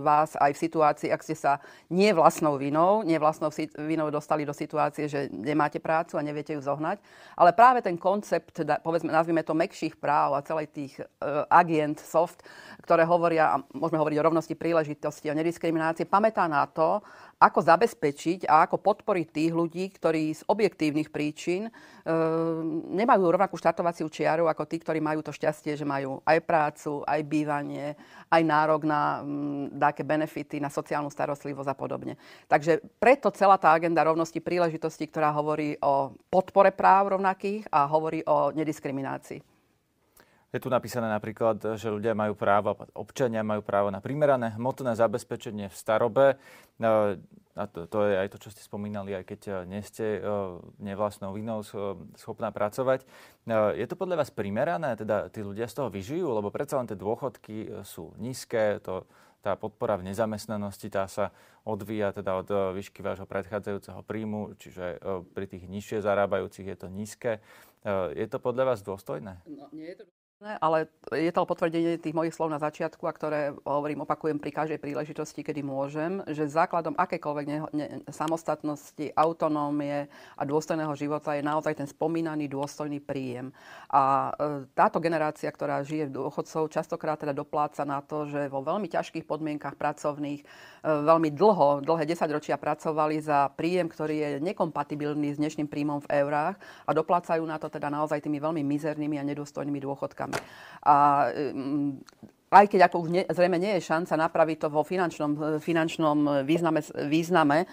vás 0.03 0.35
aj 0.35 0.51
v 0.51 0.59
situácii, 0.59 1.07
ak 1.07 1.23
ste 1.23 1.35
sa 1.39 1.63
nie 1.87 2.11
vlastnou 2.11 2.59
vinou, 2.59 2.99
nie 3.07 3.15
vlastnou 3.15 3.47
vinou 3.79 4.11
dostali 4.11 4.43
do 4.43 4.51
situácie, 4.51 5.07
že 5.07 5.31
nemáte 5.31 5.79
prácu 5.79 6.19
a 6.19 6.25
neviete 6.27 6.51
ju 6.51 6.59
zohnať. 6.59 6.99
Ale 7.39 7.55
práve 7.55 7.79
ten 7.79 7.95
koncept, 7.95 8.59
povedzme, 8.83 9.07
nazvime 9.07 9.47
to 9.47 9.55
mekších 9.55 9.95
práv 9.95 10.35
a 10.35 10.43
celej 10.43 10.67
tých 10.75 10.99
uh, 10.99 11.47
agent, 11.47 12.03
soft, 12.03 12.43
ktoré 12.83 13.07
hovoria, 13.07 13.55
a 13.55 13.63
môžeme 13.71 14.03
hovoriť 14.03 14.17
o 14.19 14.27
rovnosti 14.27 14.55
príležitosti, 14.55 15.31
o 15.31 15.37
nediskriminácii, 15.37 16.05
pamätá 16.11 16.45
na 16.51 16.67
to, 16.67 16.99
ako 17.41 17.59
zabezpečiť 17.65 18.45
a 18.45 18.69
ako 18.69 18.77
podporiť 18.77 19.27
tých 19.33 19.51
ľudí, 19.51 19.89
ktorí 19.89 20.29
z 20.37 20.45
objektívnych 20.45 21.09
príčin 21.09 21.65
e, 21.65 21.71
nemajú 22.93 23.33
rovnakú 23.33 23.57
štartovaciu 23.57 24.05
čiaru 24.13 24.45
ako 24.45 24.69
tí, 24.69 24.77
ktorí 24.77 25.01
majú 25.01 25.25
to 25.25 25.33
šťastie, 25.33 25.73
že 25.73 25.81
majú 25.81 26.21
aj 26.21 26.37
prácu, 26.45 27.01
aj 27.01 27.21
bývanie, 27.25 27.97
aj 28.29 28.41
nárok 28.45 28.85
na 28.85 29.25
m, 29.25 29.73
dáke 29.73 30.05
benefity, 30.05 30.61
na 30.61 30.69
sociálnu 30.69 31.09
starostlivosť 31.09 31.69
a 31.73 31.75
podobne. 31.75 32.13
Takže 32.45 32.77
preto 33.01 33.33
celá 33.33 33.57
tá 33.57 33.73
agenda 33.73 34.05
rovnosti 34.05 34.37
príležitosti, 34.37 35.09
ktorá 35.09 35.33
hovorí 35.33 35.81
o 35.81 36.13
podpore 36.29 36.69
práv 36.69 37.17
rovnakých 37.17 37.65
a 37.73 37.89
hovorí 37.89 38.21
o 38.29 38.53
nediskriminácii. 38.53 39.50
Je 40.51 40.59
tu 40.59 40.67
napísané 40.67 41.07
napríklad, 41.07 41.79
že 41.79 41.87
ľudia 41.87 42.11
majú 42.11 42.35
právo, 42.35 42.75
občania 42.91 43.39
majú 43.39 43.63
právo 43.63 43.87
na 43.87 44.03
primerané 44.03 44.51
hmotné 44.59 44.99
zabezpečenie 44.99 45.71
v 45.71 45.75
starobe. 45.79 46.35
E, 46.75 47.15
a 47.55 47.63
to, 47.71 47.87
to 47.87 48.03
je 48.03 48.19
aj 48.19 48.27
to, 48.35 48.37
čo 48.43 48.51
ste 48.51 48.59
spomínali, 48.59 49.15
aj 49.15 49.31
keď 49.31 49.41
nie 49.63 49.79
ste 49.79 50.19
e, 50.19 50.27
nevlastnou 50.83 51.31
vinou 51.31 51.63
schopná 52.19 52.51
pracovať. 52.51 52.99
E, 52.99 53.79
je 53.79 53.87
to 53.87 53.95
podľa 53.95 54.27
vás 54.27 54.29
primerané? 54.35 54.99
Teda 54.99 55.31
tí 55.31 55.39
ľudia 55.39 55.71
z 55.71 55.79
toho 55.79 55.87
vyžijú? 55.87 56.27
Lebo 56.35 56.51
predsa 56.51 56.83
len 56.83 56.91
tie 56.91 56.99
dôchodky 56.99 57.87
sú 57.87 58.11
nízke, 58.19 58.83
to, 58.83 59.07
tá 59.39 59.55
podpora 59.55 59.95
v 59.95 60.11
nezamestnanosti 60.11 60.91
tá 60.91 61.07
sa 61.07 61.31
odvíja 61.63 62.11
teda 62.11 62.43
od 62.43 62.75
výšky 62.75 62.99
vášho 62.99 63.23
predchádzajúceho 63.23 64.03
príjmu, 64.03 64.59
čiže 64.59 64.99
pri 65.31 65.45
tých 65.47 65.65
nižšie 65.65 66.03
zarábajúcich 66.03 66.67
je 66.69 66.77
to 66.77 66.87
nízke. 66.93 67.31
Je 68.13 68.27
to 68.29 68.37
podľa 68.37 68.75
vás 68.75 68.85
dôstojné? 68.85 69.41
No, 69.49 69.65
nie 69.73 69.89
je 69.97 70.05
to 70.05 70.20
ale 70.41 70.89
je 71.13 71.29
to 71.29 71.45
potvrdenie 71.45 72.01
tých 72.01 72.17
mojich 72.17 72.33
slov 72.33 72.49
na 72.49 72.57
začiatku, 72.57 73.05
a 73.05 73.13
ktoré 73.13 73.53
hovorím, 73.61 74.01
opakujem 74.01 74.41
pri 74.41 74.49
každej 74.49 74.81
príležitosti, 74.81 75.45
kedy 75.45 75.61
môžem, 75.61 76.25
že 76.25 76.49
základom 76.49 76.97
akékoľvek 76.97 77.45
ne, 77.45 77.57
ne, 77.77 77.85
samostatnosti, 78.09 79.13
autonómie 79.13 80.09
a 80.33 80.41
dôstojného 80.41 80.97
života 80.97 81.37
je 81.37 81.45
naozaj 81.45 81.77
ten 81.77 81.85
spomínaný 81.85 82.49
dôstojný 82.49 82.97
príjem. 82.97 83.53
A 83.93 84.33
e, 84.33 84.65
táto 84.73 84.97
generácia, 84.97 85.45
ktorá 85.53 85.85
žije 85.85 86.09
v 86.09 86.17
dôchodcov, 86.17 86.73
častokrát 86.73 87.21
teda 87.21 87.37
dopláca 87.37 87.85
na 87.85 88.01
to, 88.01 88.25
že 88.25 88.49
vo 88.49 88.65
veľmi 88.65 88.89
ťažkých 88.89 89.29
podmienkach 89.29 89.77
pracovných, 89.77 90.41
e, 90.41 90.45
veľmi 90.89 91.29
dlho, 91.37 91.85
dlhé 91.85 92.09
desaťročia 92.09 92.57
pracovali 92.57 93.21
za 93.21 93.45
príjem, 93.53 93.85
ktorý 93.85 94.15
je 94.17 94.29
nekompatibilný 94.41 95.37
s 95.37 95.41
dnešným 95.41 95.69
príjmom 95.69 96.01
v 96.01 96.25
eurách 96.25 96.57
a 96.89 96.91
doplácajú 96.97 97.45
na 97.45 97.61
to 97.61 97.69
teda 97.69 97.93
naozaj 97.93 98.25
tými 98.25 98.41
veľmi 98.41 98.65
mizernými 98.65 99.21
a 99.21 99.27
nedôstojnými 99.27 99.77
dôchodkami 99.77 100.30
problémami. 100.31 100.59
A 100.81 101.29
mm, 101.53 102.01
aj 102.51 102.65
keď 102.67 102.91
ako 102.91 103.07
už 103.07 103.09
ne, 103.13 103.23
zrejme 103.29 103.55
nie 103.55 103.79
je 103.79 103.87
šanca 103.87 104.27
napraviť 104.27 104.57
to 104.65 104.67
vo 104.67 104.83
finančnom, 104.83 105.61
finančnom 105.63 106.43
význame, 106.43 106.83
význame 107.07 107.57
e, 107.63 107.65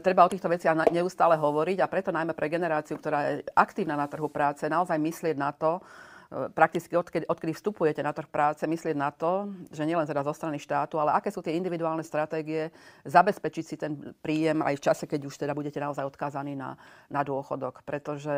treba 0.00 0.24
o 0.24 0.32
týchto 0.32 0.48
veciach 0.48 0.88
neustále 0.88 1.36
hovoriť 1.36 1.84
a 1.84 1.90
preto 1.90 2.08
najmä 2.08 2.32
pre 2.32 2.48
generáciu, 2.48 2.96
ktorá 2.96 3.20
je 3.28 3.44
aktívna 3.52 4.00
na 4.00 4.08
trhu 4.08 4.32
práce, 4.32 4.64
naozaj 4.64 4.96
myslieť 4.96 5.36
na 5.36 5.52
to, 5.52 5.76
e, 5.76 6.48
prakticky 6.56 6.96
odkedy, 6.96 7.28
odkedy 7.28 7.52
vstupujete 7.52 8.00
na 8.00 8.16
trh 8.16 8.30
práce, 8.32 8.64
myslieť 8.64 8.96
na 8.96 9.12
to, 9.12 9.52
že 9.68 9.84
nielen 9.84 10.08
teda 10.08 10.24
zo 10.24 10.32
strany 10.32 10.56
štátu, 10.56 10.96
ale 10.96 11.12
aké 11.12 11.28
sú 11.28 11.44
tie 11.44 11.60
individuálne 11.60 12.00
stratégie 12.00 12.72
zabezpečiť 13.04 13.64
si 13.66 13.76
ten 13.76 14.14
príjem 14.24 14.64
aj 14.64 14.80
v 14.80 14.84
čase, 14.88 15.04
keď 15.04 15.20
už 15.28 15.36
teda 15.36 15.52
budete 15.52 15.84
naozaj 15.84 16.06
odkázaní 16.06 16.56
na, 16.56 16.80
na 17.12 17.20
dôchodok. 17.20 17.84
Pretože 17.84 18.32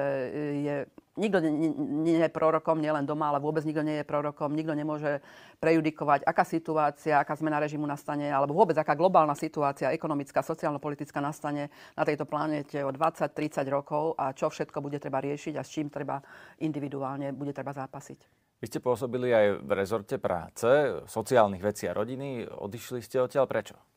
je 0.66 0.76
nikto 1.16 1.40
nie, 1.40 2.20
je 2.20 2.28
prorokom, 2.30 2.78
nielen 2.78 3.08
doma, 3.08 3.32
ale 3.32 3.42
vôbec 3.42 3.64
nikto 3.64 3.82
nie 3.82 4.00
je 4.00 4.04
prorokom. 4.06 4.52
Nikto 4.52 4.76
nemôže 4.76 5.24
prejudikovať, 5.58 6.22
aká 6.28 6.44
situácia, 6.44 7.18
aká 7.18 7.34
zmena 7.34 7.60
režimu 7.60 7.88
nastane, 7.88 8.28
alebo 8.28 8.54
vôbec 8.54 8.76
aká 8.76 8.92
globálna 8.94 9.34
situácia, 9.34 9.92
ekonomická, 9.92 10.44
sociálno-politická 10.44 11.18
nastane 11.18 11.72
na 11.96 12.04
tejto 12.04 12.28
planete 12.28 12.84
o 12.84 12.92
20-30 12.92 13.66
rokov 13.72 14.14
a 14.20 14.36
čo 14.36 14.52
všetko 14.52 14.78
bude 14.84 15.00
treba 15.00 15.24
riešiť 15.24 15.56
a 15.56 15.64
s 15.64 15.72
čím 15.72 15.88
treba 15.88 16.20
individuálne 16.60 17.32
bude 17.32 17.56
treba 17.56 17.72
zápasiť. 17.72 18.36
Vy 18.56 18.66
ste 18.72 18.80
pôsobili 18.80 19.36
aj 19.36 19.46
v 19.68 19.70
rezorte 19.76 20.16
práce, 20.16 20.68
sociálnych 21.04 21.60
vecí 21.60 21.84
a 21.84 21.92
rodiny. 21.92 22.48
Odišli 22.48 23.04
ste 23.04 23.20
odtiaľ 23.20 23.44
prečo? 23.44 23.95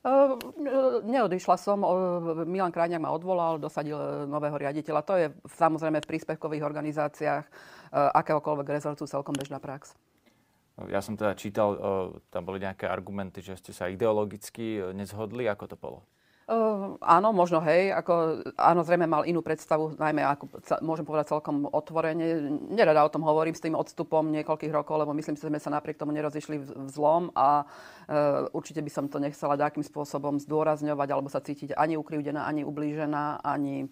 Ehm, 0.00 0.40
neodišla 1.04 1.56
som, 1.60 1.84
Milan 2.48 2.72
Krajňák 2.72 3.04
ma 3.04 3.12
odvolal, 3.12 3.60
dosadil 3.60 4.00
e, 4.00 4.24
nového 4.24 4.56
riaditeľa. 4.56 5.04
To 5.04 5.14
je 5.20 5.26
samozrejme 5.44 6.00
v 6.00 6.08
príspevkových 6.08 6.64
organizáciách 6.64 7.44
e, 7.44 7.50
akéhokoľvek 7.92 8.80
rezortu 8.80 9.04
celkom 9.04 9.36
bežná 9.36 9.60
prax. 9.60 9.92
Ja 10.88 11.04
som 11.04 11.20
teda 11.20 11.36
čítal, 11.36 11.76
e, 11.76 11.78
tam 12.32 12.48
boli 12.48 12.64
nejaké 12.64 12.88
argumenty, 12.88 13.44
že 13.44 13.60
ste 13.60 13.76
sa 13.76 13.92
ideologicky 13.92 14.80
nezhodli. 14.96 15.44
Ako 15.52 15.68
to 15.68 15.76
bolo? 15.76 16.08
Áno, 16.98 17.30
možno 17.30 17.62
hej, 17.62 17.94
ako, 17.94 18.42
áno, 18.58 18.82
zrejme 18.82 19.06
mal 19.06 19.22
inú 19.22 19.38
predstavu, 19.38 19.94
najmä 19.94 20.26
ako 20.26 20.50
môžem 20.82 21.06
povedať 21.06 21.30
celkom 21.30 21.70
otvorene. 21.70 22.50
Nerada 22.74 23.06
o 23.06 23.12
tom 23.12 23.22
hovorím 23.22 23.54
s 23.54 23.62
tým 23.62 23.78
odstupom 23.78 24.26
niekoľkých 24.34 24.74
rokov, 24.74 24.98
lebo 24.98 25.14
myslím 25.14 25.38
že 25.38 25.46
sme 25.46 25.62
sa 25.62 25.70
napriek 25.70 26.02
tomu 26.02 26.10
nerozišli 26.10 26.58
v, 26.58 26.66
v 26.74 26.88
zlom 26.90 27.30
a 27.38 27.62
uh, 27.62 28.50
určite 28.50 28.82
by 28.82 28.90
som 28.90 29.06
to 29.06 29.22
nechcela 29.22 29.54
nejakým 29.54 29.86
spôsobom 29.86 30.42
zdôrazňovať 30.42 31.08
alebo 31.14 31.30
sa 31.30 31.38
cítiť 31.38 31.78
ani 31.78 31.94
ukrivdená, 31.94 32.42
ani 32.42 32.66
ublížená, 32.66 33.46
ani 33.46 33.86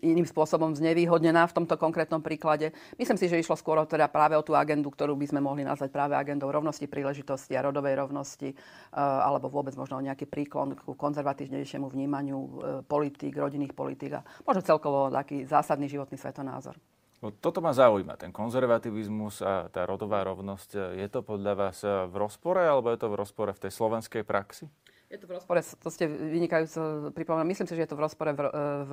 iným 0.00 0.24
spôsobom 0.24 0.72
znevýhodnená 0.72 1.44
v 1.44 1.56
tomto 1.60 1.76
konkrétnom 1.76 2.24
príklade. 2.24 2.72
Myslím 2.96 3.20
si, 3.20 3.28
že 3.28 3.36
išlo 3.36 3.52
skôr 3.52 3.76
teda 3.84 4.08
práve 4.08 4.32
o 4.32 4.42
tú 4.42 4.56
agendu, 4.56 4.88
ktorú 4.88 5.12
by 5.16 5.26
sme 5.28 5.40
mohli 5.44 5.60
nazvať 5.60 5.92
práve 5.92 6.16
agendou 6.16 6.48
rovnosti 6.48 6.88
príležitosti 6.88 7.52
a 7.52 7.64
rodovej 7.68 8.00
rovnosti, 8.00 8.52
e, 8.52 8.56
alebo 8.96 9.52
vôbec 9.52 9.76
možno 9.76 10.00
o 10.00 10.04
nejaký 10.04 10.24
príklon 10.24 10.72
k 10.72 10.80
konzervatívnejšiemu 10.96 11.86
vnímaniu 11.92 12.38
e, 12.38 12.48
politík, 12.88 13.36
rodinných 13.36 13.76
politík 13.76 14.16
a 14.16 14.24
možno 14.48 14.64
celkovo 14.64 15.12
taký 15.12 15.44
zásadný 15.44 15.84
životný 15.84 16.16
svetonázor. 16.16 16.80
No, 17.20 17.28
toto 17.28 17.60
ma 17.60 17.76
zaujíma, 17.76 18.16
ten 18.16 18.32
konzervativizmus 18.32 19.44
a 19.44 19.68
tá 19.68 19.84
rodová 19.84 20.24
rovnosť. 20.24 20.96
Je 20.96 21.08
to 21.12 21.20
podľa 21.20 21.52
vás 21.52 21.84
v 21.84 22.14
rozpore, 22.16 22.64
alebo 22.64 22.88
je 22.88 22.96
to 22.96 23.12
v 23.12 23.18
rozpore 23.20 23.52
v 23.52 23.68
tej 23.68 23.72
slovenskej 23.76 24.24
praxi? 24.24 24.72
Je 25.10 25.18
to 25.18 25.26
v 25.26 25.42
rozpore, 25.42 25.58
to 25.58 25.90
ste 25.90 26.06
vynikajúco 26.06 27.10
pripomenuli. 27.10 27.50
Myslím 27.50 27.66
si, 27.66 27.74
že 27.74 27.82
je 27.82 27.90
to 27.90 27.98
v 27.98 28.04
rozpore 28.06 28.30
v, 28.30 28.46
v 28.86 28.92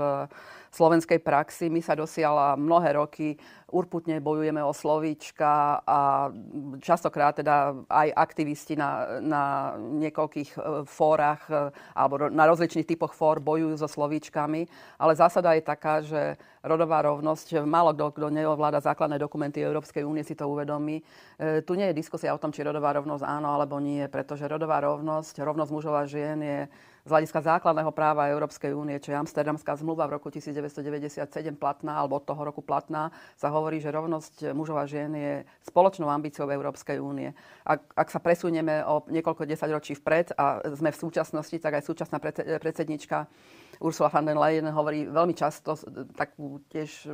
slovenskej 0.73 1.21
praxi. 1.21 1.69
My 1.69 1.77
sa 1.77 1.93
dosiala 1.93 2.57
mnohé 2.57 2.97
roky, 2.97 3.37
urputne 3.69 4.17
bojujeme 4.17 4.57
o 4.65 4.73
slovíčka 4.73 5.85
a 5.85 6.33
častokrát 6.81 7.37
teda 7.37 7.85
aj 7.85 8.17
aktivisti 8.17 8.73
na, 8.73 9.21
na 9.21 9.43
niekoľkých 9.77 10.57
e, 10.57 10.59
fórach 10.89 11.45
e, 11.53 11.69
alebo 11.93 12.33
na 12.33 12.49
rozličných 12.49 12.89
typoch 12.89 13.13
fór 13.13 13.37
bojujú 13.37 13.77
so 13.77 13.85
slovíčkami. 13.85 14.65
Ale 14.97 15.13
zásada 15.13 15.53
je 15.53 15.69
taká, 15.69 16.01
že 16.01 16.41
rodová 16.63 17.05
rovnosť, 17.05 17.61
málo 17.65 17.93
kto, 17.93 18.13
kto 18.17 18.27
neovláda 18.33 18.81
základné 18.81 19.21
dokumenty 19.21 19.61
Európskej 19.61 20.05
únie, 20.05 20.25
si 20.25 20.33
to 20.33 20.49
uvedomí. 20.49 21.01
E, 21.37 21.61
tu 21.61 21.77
nie 21.77 21.89
je 21.91 21.97
diskusia 21.97 22.33
o 22.33 22.41
tom, 22.41 22.49
či 22.49 22.65
rodová 22.65 22.93
rovnosť 22.97 23.23
áno 23.25 23.53
alebo 23.53 23.77
nie, 23.77 24.05
pretože 24.09 24.49
rodová 24.49 24.81
rovnosť, 24.81 25.41
rovnosť 25.41 25.71
mužov 25.71 25.93
a 25.97 26.03
žien 26.09 26.39
je 26.41 26.59
z 27.07 27.15
hľadiska 27.15 27.39
základného 27.39 27.95
práva 27.95 28.27
Európskej 28.27 28.75
únie, 28.75 28.99
čo 28.99 29.15
je 29.15 29.17
Amsterdamská 29.23 29.79
zmluva 29.79 30.11
v 30.11 30.19
roku 30.19 30.27
1997 30.27 31.23
platná, 31.55 32.03
alebo 32.03 32.19
od 32.19 32.27
toho 32.27 32.51
roku 32.51 32.59
platná, 32.59 33.15
sa 33.39 33.47
hovorí, 33.47 33.79
že 33.79 33.95
rovnosť 33.95 34.51
mužov 34.51 34.83
a 34.83 34.83
žien 34.83 35.15
je 35.15 35.33
spoločnou 35.63 36.11
ambíciou 36.11 36.51
Európskej 36.51 36.99
únie. 36.99 37.31
Ak, 37.63 37.79
ak 37.95 38.11
sa 38.11 38.19
presunieme 38.19 38.83
o 38.83 39.07
niekoľko 39.07 39.47
desaťročí 39.47 39.95
vpred 40.03 40.35
a 40.35 40.59
sme 40.75 40.91
v 40.91 40.99
súčasnosti, 40.99 41.55
tak 41.63 41.79
aj 41.79 41.87
súčasná 41.87 42.19
predsednička 42.59 43.31
Ursula 43.79 44.09
von 44.09 44.25
der 44.25 44.37
Leyen 44.37 44.69
hovorí 44.69 45.05
veľmi 45.05 45.33
často 45.37 45.77
takú 46.15 46.61
tiež 46.69 47.05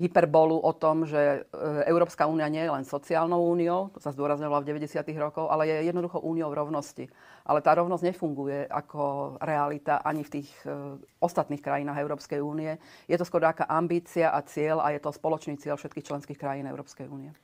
hyperbolu 0.00 0.56
o 0.56 0.72
tom, 0.72 1.04
že 1.04 1.20
e, 1.20 1.38
Európska 1.84 2.24
únia 2.24 2.48
nie 2.48 2.64
je 2.64 2.72
len 2.72 2.88
sociálnou 2.88 3.44
úniou, 3.52 3.92
to 3.92 4.00
sa 4.00 4.16
zdôrazňovalo 4.16 4.64
v 4.64 4.80
90. 4.80 5.04
rokoch, 5.20 5.52
ale 5.52 5.68
je 5.68 5.92
jednoducho 5.92 6.24
úniou 6.24 6.48
rovnosti. 6.56 7.04
Ale 7.44 7.60
tá 7.60 7.76
rovnosť 7.76 8.08
nefunguje 8.08 8.64
ako 8.64 9.36
realita 9.44 10.00
ani 10.00 10.24
v 10.24 10.40
tých 10.40 10.48
e, 10.64 10.96
ostatných 11.20 11.60
krajinách 11.60 12.00
Európskej 12.00 12.40
únie. 12.40 12.80
Je 13.04 13.20
to 13.20 13.28
skôr 13.28 13.44
aká 13.44 13.68
ambícia 13.68 14.32
a 14.32 14.40
cieľ 14.40 14.80
a 14.80 14.88
je 14.96 15.04
to 15.04 15.12
spoločný 15.12 15.60
cieľ 15.60 15.76
všetkých 15.76 16.08
členských 16.08 16.40
krajín 16.40 16.64
Európskej 16.64 17.04
únie. 17.04 17.36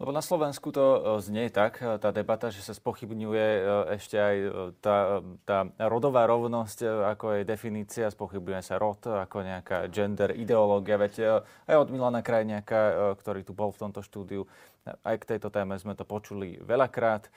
Lebo 0.00 0.16
na 0.16 0.24
Slovensku 0.24 0.72
to 0.72 0.80
e, 0.80 1.00
znie 1.20 1.52
tak, 1.52 1.84
e, 1.84 2.00
tá 2.00 2.08
debata, 2.08 2.48
že 2.48 2.64
sa 2.64 2.72
spochybňuje 2.72 3.46
e, 3.52 3.62
ešte 4.00 4.16
aj 4.16 4.36
tá, 4.80 5.20
tá 5.44 5.68
rodová 5.76 6.24
rovnosť, 6.24 7.04
ako 7.12 7.36
je 7.36 7.42
definícia, 7.44 8.08
spochybňuje 8.08 8.64
sa 8.64 8.80
rod 8.80 9.04
ako 9.04 9.44
nejaká 9.44 9.92
gender 9.92 10.32
ideológia. 10.32 10.96
Veď 10.96 11.44
aj 11.68 11.76
od 11.76 11.88
Milana 11.92 12.24
Krajniaka, 12.24 13.12
ktorý 13.20 13.44
tu 13.44 13.52
bol 13.52 13.76
v 13.76 13.80
tomto 13.84 14.00
štúdiu, 14.00 14.48
aj 14.84 15.16
k 15.20 15.28
tejto 15.36 15.52
téme 15.52 15.76
sme 15.76 15.92
to 15.92 16.08
počuli 16.08 16.56
veľakrát. 16.64 17.28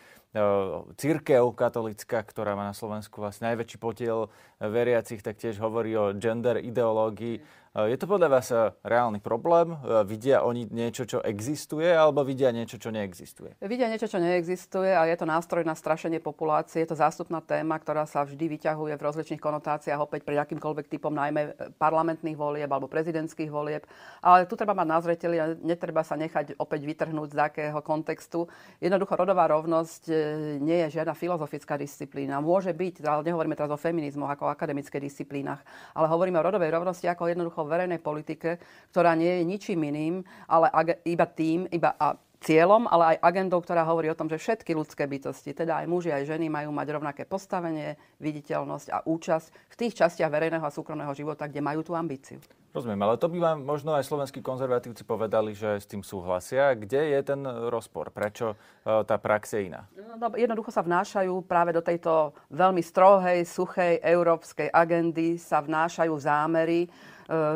Církev 0.98 1.54
katolická, 1.54 2.26
ktorá 2.26 2.58
má 2.58 2.66
na 2.66 2.76
Slovensku 2.76 3.22
vlastne 3.22 3.54
najväčší 3.54 3.78
podiel 3.78 4.34
veriacich, 4.58 5.22
tak 5.22 5.38
tiež 5.38 5.62
hovorí 5.62 5.94
o 5.94 6.16
gender 6.18 6.58
ideológii. 6.58 7.64
Je 7.74 7.98
to 7.98 8.06
podľa 8.06 8.30
vás 8.30 8.54
eh, 8.54 8.70
reálny 8.86 9.18
problém? 9.18 9.74
Vidia 10.06 10.46
oni 10.46 10.70
niečo, 10.70 11.10
čo 11.10 11.26
existuje, 11.26 11.90
alebo 11.90 12.22
vidia 12.22 12.54
niečo, 12.54 12.78
čo 12.78 12.94
neexistuje? 12.94 13.58
Vidia 13.66 13.90
niečo, 13.90 14.06
čo 14.06 14.22
neexistuje 14.22 14.94
a 14.94 15.10
je 15.10 15.18
to 15.18 15.26
nástroj 15.26 15.66
na 15.66 15.74
strašenie 15.74 16.22
populácie. 16.22 16.86
Je 16.86 16.94
to 16.94 17.02
zástupná 17.02 17.42
téma, 17.42 17.82
ktorá 17.82 18.06
sa 18.06 18.30
vždy 18.30 18.46
vyťahuje 18.46 18.94
v 18.94 19.02
rozličných 19.02 19.42
konotáciách, 19.42 20.06
opäť 20.06 20.22
pri 20.22 20.46
akýmkoľvek 20.46 20.86
typom, 20.86 21.18
najmä 21.18 21.74
parlamentných 21.82 22.38
volieb 22.38 22.70
alebo 22.70 22.86
prezidentských 22.86 23.50
volieb. 23.50 23.90
Ale 24.22 24.46
tu 24.46 24.54
treba 24.54 24.78
mať 24.78 24.88
na 24.94 25.02
a 25.42 25.58
netreba 25.58 26.06
sa 26.06 26.14
nechať 26.14 26.54
opäť 26.62 26.86
vytrhnúť 26.86 27.34
z 27.34 27.38
akého 27.48 27.80
kontextu. 27.84 28.48
Jednoducho 28.80 29.20
rodová 29.20 29.48
rovnosť 29.52 30.08
nie 30.64 30.88
je 30.88 31.00
žiadna 31.00 31.12
filozofická 31.12 31.76
disciplína. 31.76 32.40
Môže 32.40 32.72
byť, 32.72 33.04
ale 33.04 33.28
nehovoríme 33.28 33.56
teraz 33.58 33.72
o 33.72 33.80
feminizmu 33.80 34.24
ako 34.28 34.48
o 34.48 34.54
akademických 34.54 35.04
disciplínach, 35.04 35.60
ale 35.92 36.08
hovoríme 36.08 36.40
o 36.40 36.48
rodovej 36.48 36.72
rovnosti 36.72 37.06
ako 37.06 37.28
jednoducho 37.28 37.68
verejnej 37.68 38.00
politike, 38.00 38.58
ktorá 38.92 39.14
nie 39.14 39.42
je 39.42 39.44
ničím 39.44 39.84
iným, 39.84 40.16
ale 40.48 40.72
iba 41.04 41.26
tým, 41.28 41.68
iba 41.70 41.94
a 42.00 42.16
cieľom, 42.44 42.92
ale 42.92 43.16
aj 43.16 43.24
agendou, 43.24 43.64
ktorá 43.64 43.88
hovorí 43.88 44.12
o 44.12 44.18
tom, 44.20 44.28
že 44.28 44.36
všetky 44.36 44.76
ľudské 44.76 45.08
bytosti, 45.08 45.56
teda 45.56 45.80
aj 45.80 45.88
muži, 45.88 46.12
aj 46.12 46.28
ženy, 46.28 46.52
majú 46.52 46.76
mať 46.76 46.88
rovnaké 46.92 47.24
postavenie, 47.24 47.96
viditeľnosť 48.20 48.88
a 48.92 49.00
účasť 49.08 49.48
v 49.72 49.76
tých 49.80 49.96
častiach 49.96 50.28
verejného 50.28 50.68
a 50.68 50.76
súkromného 50.76 51.16
života, 51.16 51.48
kde 51.48 51.64
majú 51.64 51.82
tú 51.82 51.96
ambíciu. 51.96 52.44
Rozumiem, 52.74 53.06
ale 53.06 53.22
to 53.22 53.30
by 53.30 53.38
vám 53.38 53.62
možno 53.62 53.94
aj 53.94 54.02
slovenskí 54.02 54.42
konzervatívci 54.42 55.06
povedali, 55.06 55.54
že 55.54 55.78
s 55.78 55.86
tým 55.86 56.02
súhlasia. 56.02 56.74
Kde 56.74 57.14
je 57.14 57.20
ten 57.22 57.38
rozpor? 57.70 58.10
Prečo 58.10 58.58
e, 58.82 59.06
tá 59.06 59.22
prax 59.22 59.54
je 59.54 59.70
iná? 59.70 59.86
No, 59.94 60.34
jednoducho 60.34 60.74
sa 60.74 60.82
vnášajú 60.82 61.46
práve 61.46 61.70
do 61.70 61.86
tejto 61.86 62.34
veľmi 62.50 62.82
strohej, 62.82 63.46
suchej 63.46 64.02
európskej 64.02 64.74
agendy 64.74 65.38
sa 65.38 65.62
vnášajú 65.62 66.18
zámery, 66.18 66.90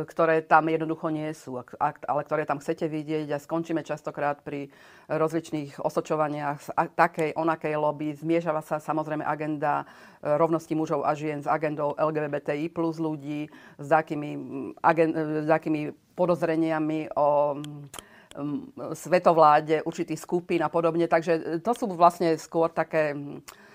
ktoré 0.08 0.44
tam 0.48 0.72
jednoducho 0.72 1.12
nie 1.12 1.28
sú, 1.36 1.60
ale 1.80 2.22
ktoré 2.24 2.48
tam 2.48 2.60
chcete 2.64 2.88
vidieť 2.88 3.28
a 3.36 3.42
skončíme 3.42 3.84
častokrát 3.84 4.40
pri 4.40 4.72
rozličných 5.12 5.84
osočovaniach 5.84 6.58
z 6.60 6.68
takej, 6.96 7.36
onakej 7.36 7.76
lobby. 7.76 8.16
Zmiežava 8.16 8.64
sa 8.64 8.80
samozrejme 8.80 9.24
agenda 9.28 9.84
e, 9.84 10.36
rovnosti 10.36 10.72
mužov 10.76 11.04
a 11.04 11.12
žien 11.16 11.44
s 11.44 11.48
agendou 11.48 11.96
LGBTI 12.00 12.72
plus 12.72 13.00
ľudí, 13.00 13.48
s 13.80 13.88
takými, 13.88 14.32
agend, 14.84 15.16
s 15.44 15.48
takými 15.48 15.92
podozreniami 16.16 17.12
o 17.16 17.60
svetovláde 18.94 19.82
určitých 19.82 20.22
skupín 20.22 20.62
a 20.62 20.70
podobne. 20.70 21.10
Takže 21.10 21.64
to 21.66 21.72
sú 21.74 21.90
vlastne 21.90 22.38
skôr 22.38 22.70
také 22.70 23.18
E, 23.18 23.67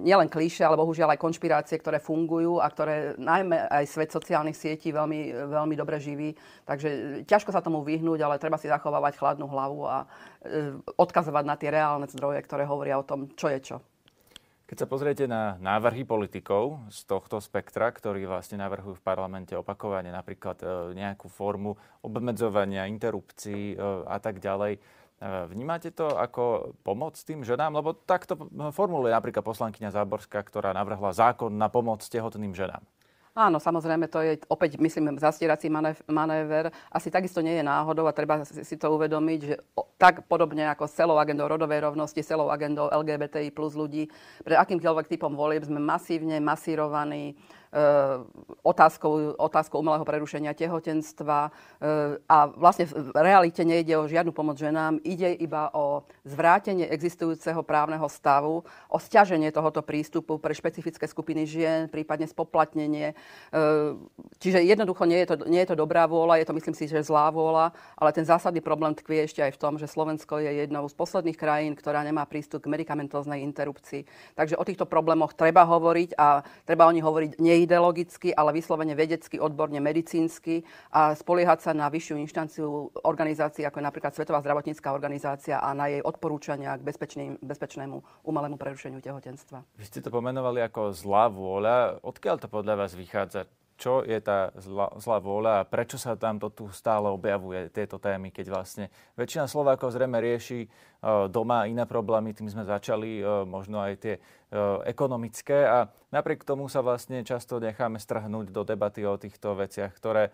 nielen 0.00 0.32
klíše, 0.32 0.64
ale 0.64 0.80
bohužiaľ 0.80 1.12
aj 1.12 1.20
konšpirácie, 1.20 1.76
ktoré 1.76 2.00
fungujú 2.00 2.64
a 2.64 2.66
ktoré 2.72 3.12
najmä 3.20 3.68
aj 3.68 3.84
svet 3.92 4.08
sociálnych 4.08 4.56
sietí 4.56 4.88
veľmi, 4.88 5.36
veľmi 5.52 5.74
dobre 5.76 6.00
živí. 6.00 6.32
Takže 6.64 7.22
ťažko 7.28 7.52
sa 7.52 7.60
tomu 7.60 7.84
vyhnúť, 7.84 8.24
ale 8.24 8.40
treba 8.40 8.56
si 8.56 8.72
zachovávať 8.72 9.20
chladnú 9.20 9.44
hlavu 9.44 9.84
a 9.84 10.08
e, 10.40 10.80
odkazovať 10.96 11.44
na 11.44 11.60
tie 11.60 11.68
reálne 11.76 12.08
zdroje, 12.08 12.40
ktoré 12.40 12.64
hovoria 12.64 12.96
o 12.96 13.04
tom, 13.04 13.28
čo 13.36 13.52
je 13.52 13.60
čo. 13.60 13.76
Keď 14.64 14.86
sa 14.86 14.88
pozriete 14.88 15.24
na 15.26 15.58
návrhy 15.58 16.06
politikov 16.06 16.80
z 16.88 17.02
tohto 17.04 17.42
spektra, 17.42 17.90
ktorí 17.90 18.22
vlastne 18.24 18.62
navrhujú 18.62 18.96
v 18.96 19.04
parlamente 19.04 19.52
opakovane 19.52 20.08
napríklad 20.08 20.56
e, 20.64 20.96
nejakú 20.96 21.28
formu 21.28 21.76
obmedzovania, 22.00 22.88
interrupcií 22.88 23.76
a 24.08 24.16
tak 24.24 24.40
ďalej, 24.40 24.80
Vnímate 25.20 25.92
to 25.92 26.16
ako 26.16 26.72
pomoc 26.80 27.12
tým 27.20 27.44
ženám? 27.44 27.76
Lebo 27.76 27.92
takto 27.92 28.40
formuluje 28.72 29.12
napríklad 29.12 29.44
poslankyňa 29.44 29.92
Záborská, 29.92 30.40
ktorá 30.40 30.72
navrhla 30.72 31.12
zákon 31.12 31.52
na 31.52 31.68
pomoc 31.68 32.00
tehotným 32.08 32.56
ženám. 32.56 32.80
Áno, 33.30 33.62
samozrejme, 33.62 34.10
to 34.10 34.18
je 34.26 34.42
opäť, 34.50 34.74
myslím, 34.82 35.14
zastierací 35.14 35.70
manéver. 36.10 36.74
Asi 36.90 37.14
takisto 37.14 37.38
nie 37.38 37.60
je 37.60 37.64
náhodou 37.64 38.10
a 38.10 38.16
treba 38.16 38.42
si 38.42 38.74
to 38.74 38.90
uvedomiť, 38.90 39.40
že 39.44 39.54
tak 40.02 40.26
podobne 40.26 40.66
ako 40.66 40.90
s 40.90 40.98
celou 40.98 41.14
agendou 41.14 41.46
rodovej 41.46 41.84
rovnosti, 41.84 42.26
celou 42.26 42.50
agendou 42.50 42.90
LGBTI 42.90 43.54
plus 43.54 43.78
ľudí, 43.78 44.10
pre 44.42 44.58
akýmkoľvek 44.58 45.06
typom 45.14 45.38
volieb 45.38 45.62
sme 45.62 45.78
masívne 45.78 46.42
masírovaní 46.42 47.38
Eh, 47.38 47.59
otázkou, 48.66 49.38
otázkou 49.38 49.78
umelého 49.78 50.02
prerušenia 50.02 50.58
tehotenstva. 50.58 51.54
Eh, 51.78 52.18
a 52.26 52.50
vlastne 52.50 52.90
v 52.90 53.14
realite 53.14 53.62
nejde 53.62 53.94
o 53.94 54.10
žiadnu 54.10 54.34
pomoc 54.34 54.58
ženám, 54.58 54.98
ide 55.06 55.30
iba 55.38 55.70
o 55.70 56.02
zvrátenie 56.26 56.90
existujúceho 56.90 57.62
právneho 57.62 58.02
stavu, 58.10 58.66
o 58.90 58.98
stiaženie 58.98 59.54
tohoto 59.54 59.86
prístupu 59.86 60.42
pre 60.42 60.50
špecifické 60.50 61.06
skupiny 61.06 61.46
žien, 61.46 61.86
prípadne 61.86 62.26
spoplatnenie. 62.26 63.14
Eh, 63.14 63.94
čiže 64.42 64.66
jednoducho 64.66 65.06
nie 65.06 65.22
je, 65.22 65.26
to, 65.30 65.34
nie 65.46 65.62
je 65.62 65.70
to 65.70 65.78
dobrá 65.78 66.10
vôľa, 66.10 66.42
je 66.42 66.46
to 66.50 66.56
myslím 66.58 66.74
si, 66.74 66.90
že 66.90 67.06
zlá 67.06 67.30
vôľa, 67.30 67.70
ale 67.94 68.10
ten 68.10 68.26
zásadný 68.26 68.58
problém 68.58 68.98
tkvie 68.98 69.30
ešte 69.30 69.46
aj 69.46 69.54
v 69.54 69.60
tom, 69.62 69.78
že 69.78 69.86
Slovensko 69.86 70.42
je 70.42 70.66
jednou 70.66 70.90
z 70.90 70.94
posledných 70.98 71.38
krajín, 71.38 71.78
ktorá 71.78 72.02
nemá 72.02 72.26
prístup 72.26 72.66
k 72.66 72.72
medikamentóznej 72.74 73.46
interrupcii. 73.46 74.34
Takže 74.34 74.58
o 74.58 74.66
týchto 74.66 74.90
problémoch 74.90 75.38
treba 75.38 75.62
hovoriť 75.62 76.18
a 76.18 76.42
treba 76.66 76.90
o 76.90 76.94
nich 76.94 77.06
hovoriť 77.06 77.38
nie 77.38 77.59
ideologicky, 77.62 78.32
ale 78.32 78.56
vyslovene 78.56 78.96
vedecky, 78.96 79.36
odborne, 79.36 79.78
medicínsky 79.78 80.64
a 80.90 81.12
spoliehať 81.12 81.58
sa 81.60 81.72
na 81.76 81.92
vyššiu 81.92 82.16
inštanciu 82.24 82.88
organizácií, 83.04 83.68
ako 83.68 83.78
je 83.78 83.88
napríklad 83.88 84.12
Svetová 84.16 84.40
zdravotnícká 84.40 84.88
organizácia 84.90 85.60
a 85.60 85.76
na 85.76 85.92
jej 85.92 86.00
odporúčania 86.00 86.74
k 86.80 86.82
bezpečnému 87.44 87.96
umelému 88.24 88.56
prerušeniu 88.56 89.04
tehotenstva. 89.04 89.62
Vy 89.76 89.84
ste 89.84 90.00
to 90.00 90.08
pomenovali 90.08 90.64
ako 90.64 90.96
zlá 90.96 91.28
vôľa. 91.28 92.00
Odkiaľ 92.00 92.36
to 92.40 92.48
podľa 92.48 92.74
vás 92.86 92.96
vychádza? 92.96 93.44
Čo 93.80 94.04
je 94.04 94.20
tá 94.20 94.52
zlá, 94.60 94.92
zlá 95.00 95.18
vôľa 95.24 95.52
a 95.64 95.66
prečo 95.66 95.96
sa 95.96 96.12
tam 96.20 96.36
to 96.36 96.52
tu 96.52 96.68
stále 96.68 97.08
objavuje, 97.08 97.72
tieto 97.72 97.96
témy, 97.96 98.28
keď 98.28 98.52
vlastne 98.52 98.84
väčšina 99.16 99.48
Slovákov 99.48 99.96
zrejme 99.96 100.20
rieši 100.20 100.68
uh, 100.68 101.32
doma 101.32 101.64
iné 101.64 101.88
problémy, 101.88 102.36
tým 102.36 102.52
sme 102.52 102.68
začali, 102.68 103.24
uh, 103.24 103.48
možno 103.48 103.80
aj 103.80 103.92
tie 103.96 104.14
uh, 104.20 104.84
ekonomické. 104.84 105.64
A 105.64 105.88
napriek 106.12 106.44
tomu 106.44 106.68
sa 106.68 106.84
vlastne 106.84 107.24
často 107.24 107.56
necháme 107.56 107.96
strhnúť 107.96 108.52
do 108.52 108.68
debaty 108.68 109.08
o 109.08 109.16
týchto 109.16 109.56
veciach, 109.56 109.96
ktoré 109.96 110.28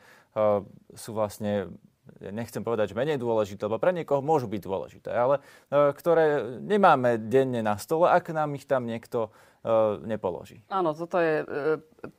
sú 0.92 1.16
vlastne 1.16 1.72
nechcem 2.20 2.62
povedať, 2.62 2.92
že 2.92 2.98
menej 2.98 3.18
dôležité, 3.18 3.66
lebo 3.66 3.80
pre 3.80 3.90
niekoho 3.90 4.22
môžu 4.22 4.46
byť 4.46 4.62
dôležité, 4.62 5.10
ale 5.10 5.42
ktoré 5.72 6.44
nemáme 6.62 7.18
denne 7.18 7.64
na 7.64 7.80
stole, 7.80 8.06
ak 8.06 8.30
nám 8.30 8.54
ich 8.54 8.68
tam 8.68 8.86
niekto 8.86 9.32
nepoloží. 10.06 10.62
Áno, 10.70 10.94
toto 10.94 11.18
je 11.18 11.42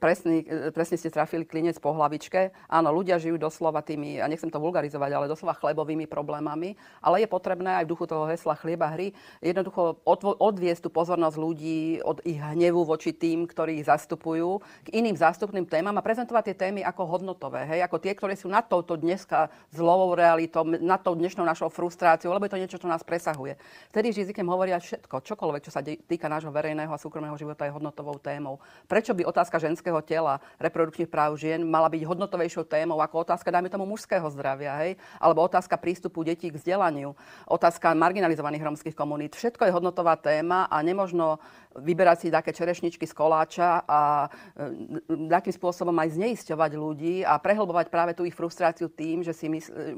presný, 0.03 0.43
presne 0.75 0.99
ste 0.99 1.07
trafili 1.07 1.47
klinec 1.47 1.79
po 1.79 1.95
hlavičke. 1.95 2.51
Áno, 2.67 2.91
ľudia 2.91 3.15
žijú 3.15 3.39
doslova 3.39 3.79
tými, 3.79 4.19
a 4.19 4.27
nechcem 4.27 4.51
to 4.51 4.59
vulgarizovať, 4.59 5.11
ale 5.15 5.31
doslova 5.31 5.55
chlebovými 5.55 6.11
problémami, 6.11 6.75
ale 6.99 7.23
je 7.23 7.31
potrebné 7.31 7.79
aj 7.79 7.87
v 7.87 7.91
duchu 7.95 8.03
toho 8.03 8.27
hesla 8.27 8.59
chlieba 8.59 8.91
hry 8.91 9.15
jednoducho 9.39 10.03
odviesť 10.43 10.83
tú 10.83 10.89
pozornosť 10.91 11.37
ľudí 11.39 12.03
od 12.03 12.19
ich 12.27 12.35
hnevu 12.35 12.83
voči 12.83 13.15
tým, 13.15 13.47
ktorí 13.47 13.79
ich 13.79 13.87
zastupujú, 13.87 14.59
k 14.83 14.91
iným 14.91 15.15
zástupným 15.15 15.63
témam 15.63 15.95
a 15.95 16.03
prezentovať 16.03 16.51
tie 16.51 16.67
témy 16.67 16.83
ako 16.83 17.07
hodnotové, 17.07 17.63
hej, 17.63 17.79
ako 17.87 18.03
tie, 18.03 18.11
ktoré 18.11 18.35
sú 18.35 18.51
nad 18.51 18.67
touto 18.67 18.99
dneska 18.99 19.47
zlovou 19.71 20.17
realitou, 20.17 20.67
nad 20.67 20.99
tou 20.99 21.15
dnešnou 21.15 21.47
našou 21.47 21.71
frustráciou, 21.71 22.35
lebo 22.35 22.43
je 22.43 22.53
to 22.57 22.59
niečo, 22.59 22.81
čo 22.81 22.91
nás 22.91 23.07
presahuje. 23.07 23.55
Vtedy 23.93 24.11
Žizikem 24.11 24.49
hovoria 24.51 24.81
všetko, 24.81 25.23
čokoľvek, 25.23 25.61
čo 25.63 25.71
sa 25.71 25.79
týka 25.85 26.27
nášho 26.27 26.51
verejného 26.51 26.91
a 26.91 26.99
súkromného 26.99 27.36
života 27.37 27.63
je 27.63 27.71
hodnotovou 27.71 28.17
témou. 28.17 28.59
Prečo 28.89 29.13
by 29.13 29.23
otázka 29.23 29.61
ženského 29.61 30.01
tela, 30.01 30.41
reprodukčných 30.59 31.07
práv 31.09 31.37
žien 31.37 31.61
mala 31.61 31.87
byť 31.87 32.03
hodnotovejšou 32.03 32.65
témou 32.65 32.99
ako 32.99 33.23
otázka, 33.23 33.53
dajme 33.53 33.69
tomu, 33.69 33.85
mužského 33.85 34.25
zdravia, 34.33 34.73
hej? 34.83 34.97
alebo 35.21 35.45
otázka 35.45 35.77
prístupu 35.77 36.25
detí 36.25 36.49
k 36.49 36.57
vzdelaniu, 36.57 37.13
otázka 37.45 37.93
marginalizovaných 37.93 38.65
romských 38.65 38.97
komunít. 38.97 39.37
Všetko 39.37 39.69
je 39.69 39.75
hodnotová 39.75 40.17
téma 40.17 40.65
a 40.67 40.81
nemožno 40.81 41.37
vyberať 41.77 42.17
si 42.17 42.27
také 42.33 42.51
čerešničky 42.51 43.05
z 43.05 43.13
koláča 43.13 43.85
a 43.85 44.27
e, 44.57 45.29
takým 45.29 45.53
spôsobom 45.53 45.93
aj 45.93 46.17
zneisťovať 46.17 46.71
ľudí 46.73 47.15
a 47.21 47.37
prehlbovať 47.37 47.93
práve 47.93 48.17
tú 48.17 48.25
ich 48.25 48.33
frustráciu 48.33 48.89
tým, 48.89 49.21
že 49.21 49.31
si 49.31 49.45
mysl... 49.45 49.71
E, 49.71 49.93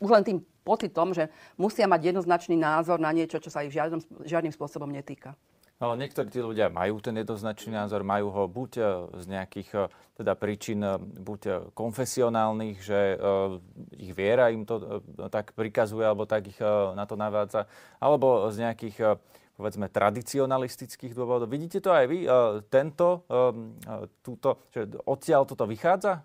už 0.00 0.10
len 0.10 0.24
tým 0.24 0.38
pocitom, 0.64 1.12
že 1.12 1.28
musia 1.60 1.84
mať 1.84 2.14
jednoznačný 2.14 2.56
názor 2.56 2.96
na 2.96 3.12
niečo, 3.12 3.36
čo 3.36 3.52
sa 3.52 3.60
ich 3.62 3.72
žiadnym, 3.76 4.00
žiadnym 4.24 4.52
spôsobom 4.56 4.88
netýka. 4.88 5.36
Ale 5.84 6.00
niektorí 6.00 6.32
tí 6.32 6.40
ľudia 6.40 6.72
majú 6.72 6.96
ten 7.04 7.12
jednoznačný 7.20 7.76
názor, 7.76 8.08
majú 8.08 8.32
ho 8.32 8.48
buď 8.48 8.70
e, 8.80 8.84
z 9.20 9.24
nejakých 9.36 9.68
e, 9.76 9.80
teda 10.16 10.32
príčin 10.32 10.80
e, 10.80 10.96
buď 10.96 11.68
konfesionálnych, 11.76 12.80
že 12.80 13.20
ich 14.00 14.16
viera 14.16 14.48
im 14.48 14.64
to 14.64 15.04
tak 15.28 15.52
prikazuje, 15.52 16.08
alebo 16.08 16.24
tak 16.24 16.48
ich 16.48 16.56
na 16.96 17.04
to 17.04 17.20
navádza, 17.20 17.68
alebo 18.00 18.48
z 18.48 18.64
nejakých 18.64 19.20
povedzme 19.60 19.92
tradicionalistických 19.92 21.12
dôvodov. 21.12 21.52
Vidíte 21.52 21.84
to 21.84 21.92
aj 21.92 22.04
vy? 22.08 22.26
Tento, 22.72 23.22
túto, 24.24 24.66
že 24.74 24.88
odtiaľ 25.06 25.46
toto 25.46 25.68
vychádza? 25.68 26.24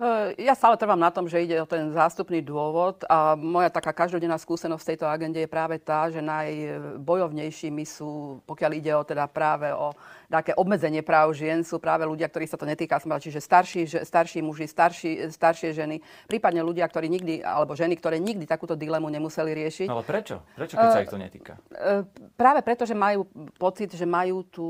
Eh, 0.00 0.48
ja 0.48 0.56
stále 0.56 0.80
trvám 0.80 0.96
na 0.96 1.12
tom, 1.12 1.28
že 1.28 1.44
ide 1.44 1.60
o 1.60 1.68
ten 1.68 1.92
zástupný 1.92 2.40
dôvod 2.40 3.04
a 3.04 3.36
moja 3.36 3.68
taká 3.68 3.92
každodenná 3.92 4.40
skúsenosť 4.40 4.80
v 4.80 4.88
tejto 4.96 5.04
agende 5.04 5.44
je 5.44 5.44
práve 5.44 5.76
tá, 5.76 6.08
že 6.08 6.24
najbojovnejšími 6.24 7.84
sú, 7.84 8.40
pokiaľ 8.48 8.72
ide 8.80 8.96
o 8.96 9.04
teda 9.04 9.28
práve 9.28 9.68
o 9.76 9.92
také 10.30 10.54
obmedzenie 10.54 11.02
práv 11.02 11.34
žien, 11.34 11.66
sú 11.66 11.82
práve 11.82 12.06
ľudia, 12.06 12.30
ktorí 12.30 12.46
sa 12.46 12.54
to 12.54 12.62
netýka, 12.64 13.02
čiže 13.02 13.42
starší, 13.42 13.82
starší 14.06 14.40
muži, 14.46 14.70
starší, 14.70 15.26
staršie 15.34 15.74
ženy, 15.74 15.98
prípadne 16.30 16.62
ľudia, 16.62 16.86
ktorí 16.86 17.10
nikdy, 17.10 17.42
alebo 17.42 17.74
ženy, 17.74 17.98
ktoré 17.98 18.22
nikdy 18.22 18.46
takúto 18.46 18.78
dilemu 18.78 19.10
nemuseli 19.10 19.50
riešiť. 19.50 19.88
No 19.90 19.98
ale 19.98 20.06
prečo? 20.06 20.46
Prečo, 20.54 20.78
keď 20.78 20.86
uh, 20.86 20.94
sa 20.94 21.02
ich 21.02 21.10
to 21.10 21.18
netýka? 21.18 21.58
Uh, 21.74 22.06
práve 22.38 22.62
preto, 22.62 22.86
že 22.86 22.94
majú 22.94 23.26
pocit, 23.58 23.90
že 23.90 24.06
majú, 24.06 24.46
tu, 24.46 24.64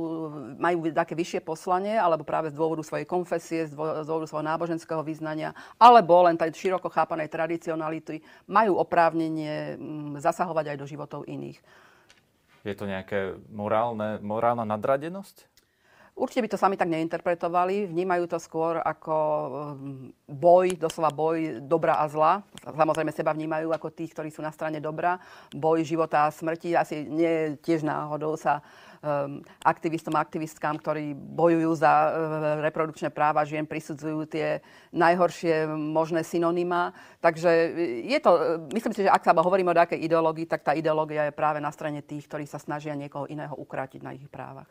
majú 0.56 0.88
také 0.96 1.12
vyššie 1.12 1.44
poslanie, 1.44 2.00
alebo 2.00 2.24
práve 2.24 2.48
z 2.48 2.56
dôvodu 2.56 2.80
svojej 2.80 3.04
konfesie, 3.04 3.68
z 3.68 3.76
dôvodu 3.76 4.24
svojho 4.24 4.48
náboženského 4.48 5.04
vyznania, 5.04 5.52
alebo 5.76 6.24
len 6.24 6.40
tej 6.40 6.56
široko 6.56 6.88
chápanej 6.88 7.28
tradicionality, 7.28 8.24
majú 8.48 8.80
oprávnenie 8.80 9.76
mm, 9.76 10.24
zasahovať 10.24 10.72
aj 10.72 10.76
do 10.80 10.86
životov 10.88 11.28
iných. 11.28 11.60
Je 12.60 12.76
to 12.76 12.84
nejaké 12.84 13.40
morálne, 13.48 14.20
morálna 14.20 14.68
nadradenosť? 14.68 15.48
Určite 16.20 16.44
by 16.44 16.50
to 16.52 16.60
sami 16.60 16.76
tak 16.76 16.92
neinterpretovali. 16.92 17.88
Vnímajú 17.88 18.28
to 18.28 18.36
skôr 18.36 18.76
ako 18.84 19.16
mm, 19.80 20.28
boj, 20.28 20.76
doslova 20.76 21.08
boj 21.08 21.64
dobra 21.64 21.96
a 21.96 22.04
zla. 22.12 22.44
Samozrejme 22.60 23.08
seba 23.08 23.32
vnímajú 23.32 23.72
ako 23.72 23.88
tých, 23.88 24.12
ktorí 24.12 24.28
sú 24.28 24.44
na 24.44 24.52
strane 24.52 24.84
dobra. 24.84 25.16
Boj 25.56 25.80
života 25.80 26.28
a 26.28 26.34
smrti. 26.34 26.76
Asi 26.76 27.08
nie 27.08 27.56
tiež 27.64 27.88
náhodou 27.88 28.36
sa 28.36 28.60
um, 29.00 29.40
aktivistom 29.64 30.12
a 30.12 30.20
aktivistkám, 30.20 30.76
ktorí 30.76 31.16
bojujú 31.16 31.72
za 31.80 31.88
uh, 31.88 32.12
reprodukčné 32.68 33.08
práva 33.08 33.40
žien, 33.48 33.64
prisudzujú 33.64 34.28
tie 34.28 34.60
najhoršie 34.92 35.72
možné 35.72 36.20
synonyma. 36.20 36.92
Takže 37.24 37.48
je 38.04 38.18
to, 38.20 38.30
myslím 38.76 38.92
si, 38.92 39.08
že 39.08 39.12
ak 39.12 39.24
sa 39.24 39.32
hovoríme 39.32 39.72
o 39.72 39.78
nejakej 39.80 40.04
ideológii, 40.04 40.44
tak 40.44 40.68
tá 40.68 40.76
ideológia 40.76 41.32
je 41.32 41.32
práve 41.32 41.64
na 41.64 41.72
strane 41.72 42.04
tých, 42.04 42.28
ktorí 42.28 42.44
sa 42.44 42.60
snažia 42.60 42.92
niekoho 42.92 43.24
iného 43.24 43.56
ukrátiť 43.56 44.04
na 44.04 44.12
ich 44.12 44.28
právach. 44.28 44.68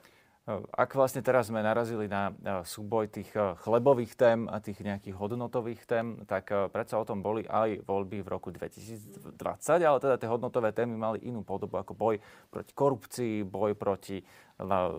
Ak 0.74 0.98
vlastne 0.98 1.22
teraz 1.22 1.54
sme 1.54 1.62
narazili 1.62 2.10
na 2.10 2.34
súboj 2.66 3.06
tých 3.06 3.30
chlebových 3.62 4.18
tém 4.18 4.50
a 4.50 4.58
tých 4.58 4.82
nejakých 4.82 5.14
hodnotových 5.14 5.86
tém, 5.86 6.26
tak 6.26 6.50
predsa 6.74 6.98
o 6.98 7.06
tom 7.06 7.22
boli 7.22 7.46
aj 7.46 7.86
voľby 7.86 8.26
v 8.26 8.32
roku 8.34 8.50
2020, 8.50 9.30
ale 9.78 9.98
teda 10.02 10.18
tie 10.18 10.26
hodnotové 10.26 10.74
témy 10.74 10.98
mali 10.98 11.22
inú 11.22 11.46
podobu 11.46 11.78
ako 11.78 11.94
boj 11.94 12.18
proti 12.50 12.74
korupcii, 12.74 13.46
boj 13.46 13.78
proti 13.78 14.26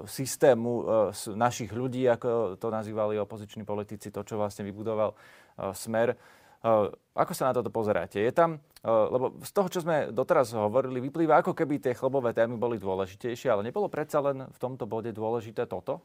systému 0.07 0.73
našich 1.35 1.75
ľudí, 1.75 2.07
ako 2.07 2.55
to 2.55 2.71
nazývali 2.71 3.19
opoziční 3.19 3.67
politici, 3.67 4.15
to, 4.15 4.23
čo 4.23 4.39
vlastne 4.39 4.63
vybudoval 4.63 5.19
Smer. 5.75 6.15
Ako 7.17 7.33
sa 7.33 7.49
na 7.49 7.57
toto 7.57 7.73
pozeráte? 7.73 8.21
Je 8.21 8.33
tam, 8.37 8.61
lebo 8.85 9.41
z 9.41 9.51
toho, 9.53 9.69
čo 9.73 9.81
sme 9.81 10.13
doteraz 10.13 10.53
hovorili, 10.53 11.01
vyplýva, 11.01 11.41
ako 11.41 11.57
keby 11.57 11.81
tie 11.81 11.97
chlebové 11.97 12.37
témy 12.37 12.61
boli 12.61 12.77
dôležitejšie, 12.77 13.49
ale 13.49 13.65
nebolo 13.65 13.89
predsa 13.89 14.21
len 14.21 14.45
v 14.45 14.59
tomto 14.61 14.85
bode 14.85 15.09
dôležité 15.13 15.65
toto? 15.65 16.05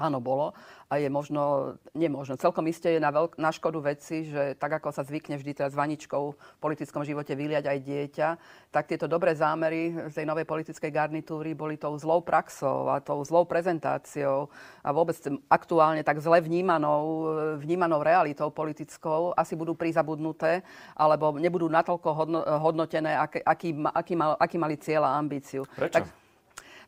Áno, 0.00 0.24
bolo. 0.24 0.56
A 0.88 0.96
je 0.96 1.08
možno, 1.12 1.76
nemožno, 1.92 2.40
celkom 2.40 2.64
isté 2.68 2.96
je 2.96 3.00
na, 3.00 3.12
veľk, 3.12 3.36
na 3.36 3.52
škodu 3.52 3.80
veci, 3.80 4.24
že 4.24 4.56
tak 4.56 4.80
ako 4.80 4.88
sa 4.88 5.04
zvykne 5.04 5.36
vždy 5.36 5.52
teraz 5.52 5.76
vaničkou 5.76 6.22
v 6.32 6.60
politickom 6.60 7.04
živote 7.04 7.36
vyliať 7.36 7.64
aj 7.68 7.78
dieťa, 7.80 8.28
tak 8.72 8.88
tieto 8.88 9.04
dobré 9.08 9.36
zámery 9.36 10.08
z 10.08 10.14
tej 10.16 10.28
novej 10.28 10.48
politickej 10.48 10.88
garnitúry 10.92 11.52
boli 11.52 11.76
tou 11.76 11.92
zlou 11.96 12.24
praxou 12.24 12.88
a 12.88 13.00
tou 13.04 13.20
zlou 13.24 13.44
prezentáciou 13.44 14.48
a 14.80 14.88
vôbec 14.92 15.16
aktuálne 15.48 16.04
tak 16.04 16.20
zle 16.20 16.40
vnímanou, 16.44 17.28
vnímanou 17.60 18.04
realitou 18.04 18.48
politickou 18.52 19.32
asi 19.36 19.56
budú 19.56 19.76
prizabudnuté 19.76 20.60
alebo 20.96 21.36
nebudú 21.36 21.68
natoľko 21.72 22.08
hodno, 22.12 22.40
hodnotené, 22.44 23.16
aký, 23.16 23.40
aký, 23.44 23.68
aký, 23.92 24.12
mal, 24.16 24.36
aký 24.40 24.56
mali 24.56 24.76
cieľ 24.76 25.08
a 25.08 25.16
ambíciu. 25.20 25.64
Prečo? 25.72 26.00
Tak, 26.00 26.21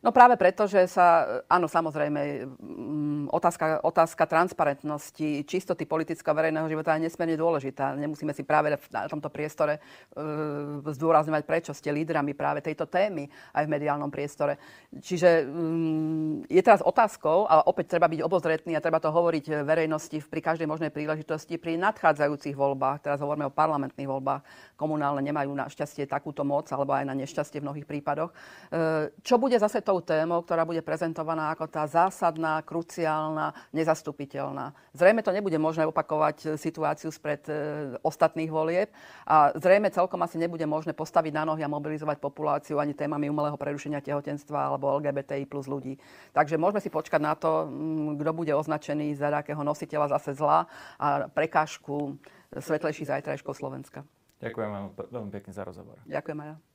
No 0.05 0.13
práve 0.13 0.37
preto, 0.37 0.69
že 0.69 0.85
sa, 0.85 1.41
áno, 1.49 1.65
samozrejme, 1.65 2.45
mm, 2.61 3.33
otázka, 3.33 3.81
otázka 3.81 4.29
transparentnosti, 4.29 5.41
čistoty 5.49 5.89
politického 5.89 6.29
verejného 6.29 6.69
života 6.69 6.93
je 6.93 7.09
nesmierne 7.09 7.33
dôležitá. 7.33 7.97
Nemusíme 7.97 8.29
si 8.29 8.45
práve 8.45 8.77
v 8.77 8.85
tomto 9.09 9.33
priestore 9.33 9.81
uh, 9.81 10.77
zdôrazňovať, 10.85 11.41
prečo 11.49 11.73
ste 11.73 11.89
lídrami 11.89 12.37
práve 12.37 12.61
tejto 12.61 12.85
témy 12.85 13.25
aj 13.57 13.65
v 13.65 13.73
mediálnom 13.73 14.13
priestore. 14.13 14.61
Čiže 14.93 15.49
um, 15.49 16.45
je 16.45 16.61
teraz 16.61 16.85
otázkou, 16.85 17.49
a 17.49 17.65
opäť 17.65 17.97
treba 17.97 18.05
byť 18.05 18.21
obozretný 18.21 18.77
a 18.77 18.85
treba 18.85 19.01
to 19.01 19.09
hovoriť 19.09 19.65
verejnosti 19.65 20.21
pri 20.21 20.53
každej 20.53 20.69
možnej 20.69 20.93
príležitosti 20.93 21.57
pri 21.57 21.81
nadchádzajúcich 21.81 22.53
voľbách, 22.53 23.09
teraz 23.09 23.25
hovoríme 23.25 23.49
o 23.49 23.57
parlamentných 23.57 24.05
voľbách, 24.05 24.45
komunálne 24.77 25.25
nemajú 25.25 25.49
na 25.49 25.65
šťastie 25.65 26.05
takúto 26.05 26.45
moc, 26.45 26.69
alebo 26.69 26.93
aj 26.93 27.09
na 27.09 27.17
nešťastie 27.17 27.57
v 27.57 27.65
mnohých 27.65 27.89
prípadoch. 27.89 28.29
Uh, 28.69 29.09
čo 29.25 29.41
bude 29.41 29.57
zase 29.57 29.81
to 29.81 29.94
tou 29.95 30.03
témou, 30.03 30.43
ktorá 30.43 30.67
bude 30.67 30.83
prezentovaná 30.83 31.55
ako 31.55 31.71
tá 31.71 31.87
zásadná, 31.87 32.59
kruciálna, 32.67 33.55
nezastupiteľná. 33.71 34.75
Zrejme 34.91 35.23
to 35.23 35.31
nebude 35.31 35.55
možné 35.55 35.87
opakovať 35.87 36.37
e, 36.43 36.45
situáciu 36.59 37.07
spred 37.15 37.39
e, 37.47 37.55
ostatných 38.03 38.51
volieb 38.51 38.91
a 39.23 39.55
zrejme 39.55 39.87
celkom 39.87 40.19
asi 40.19 40.35
nebude 40.35 40.67
možné 40.67 40.91
postaviť 40.91 41.31
na 41.31 41.47
nohy 41.47 41.63
a 41.63 41.71
mobilizovať 41.71 42.19
populáciu 42.19 42.83
ani 42.83 42.91
témami 42.91 43.31
umelého 43.31 43.55
prerušenia 43.55 44.03
tehotenstva 44.03 44.75
alebo 44.75 44.91
LGBTI 44.99 45.47
plus 45.47 45.71
ľudí. 45.71 45.95
Takže 46.35 46.59
môžeme 46.59 46.83
si 46.83 46.91
počkať 46.91 47.21
na 47.23 47.39
to, 47.39 47.71
kto 48.19 48.31
bude 48.35 48.51
označený 48.51 49.15
za 49.15 49.31
nejakého 49.31 49.63
nositeľa 49.63 50.19
zase 50.19 50.35
zla 50.35 50.67
a 50.99 51.31
prekážku 51.31 52.19
svetlejších 52.51 53.07
zajtrajškov 53.07 53.55
Slovenska. 53.55 54.03
Ďakujem 54.43 54.69
vám 54.69 54.85
veľmi 54.91 55.31
pekne 55.31 55.51
za 55.55 55.63
rozhovor. 55.63 55.95
Ďakujem 56.03 56.39
aj 56.43 56.49
ja. 56.51 56.74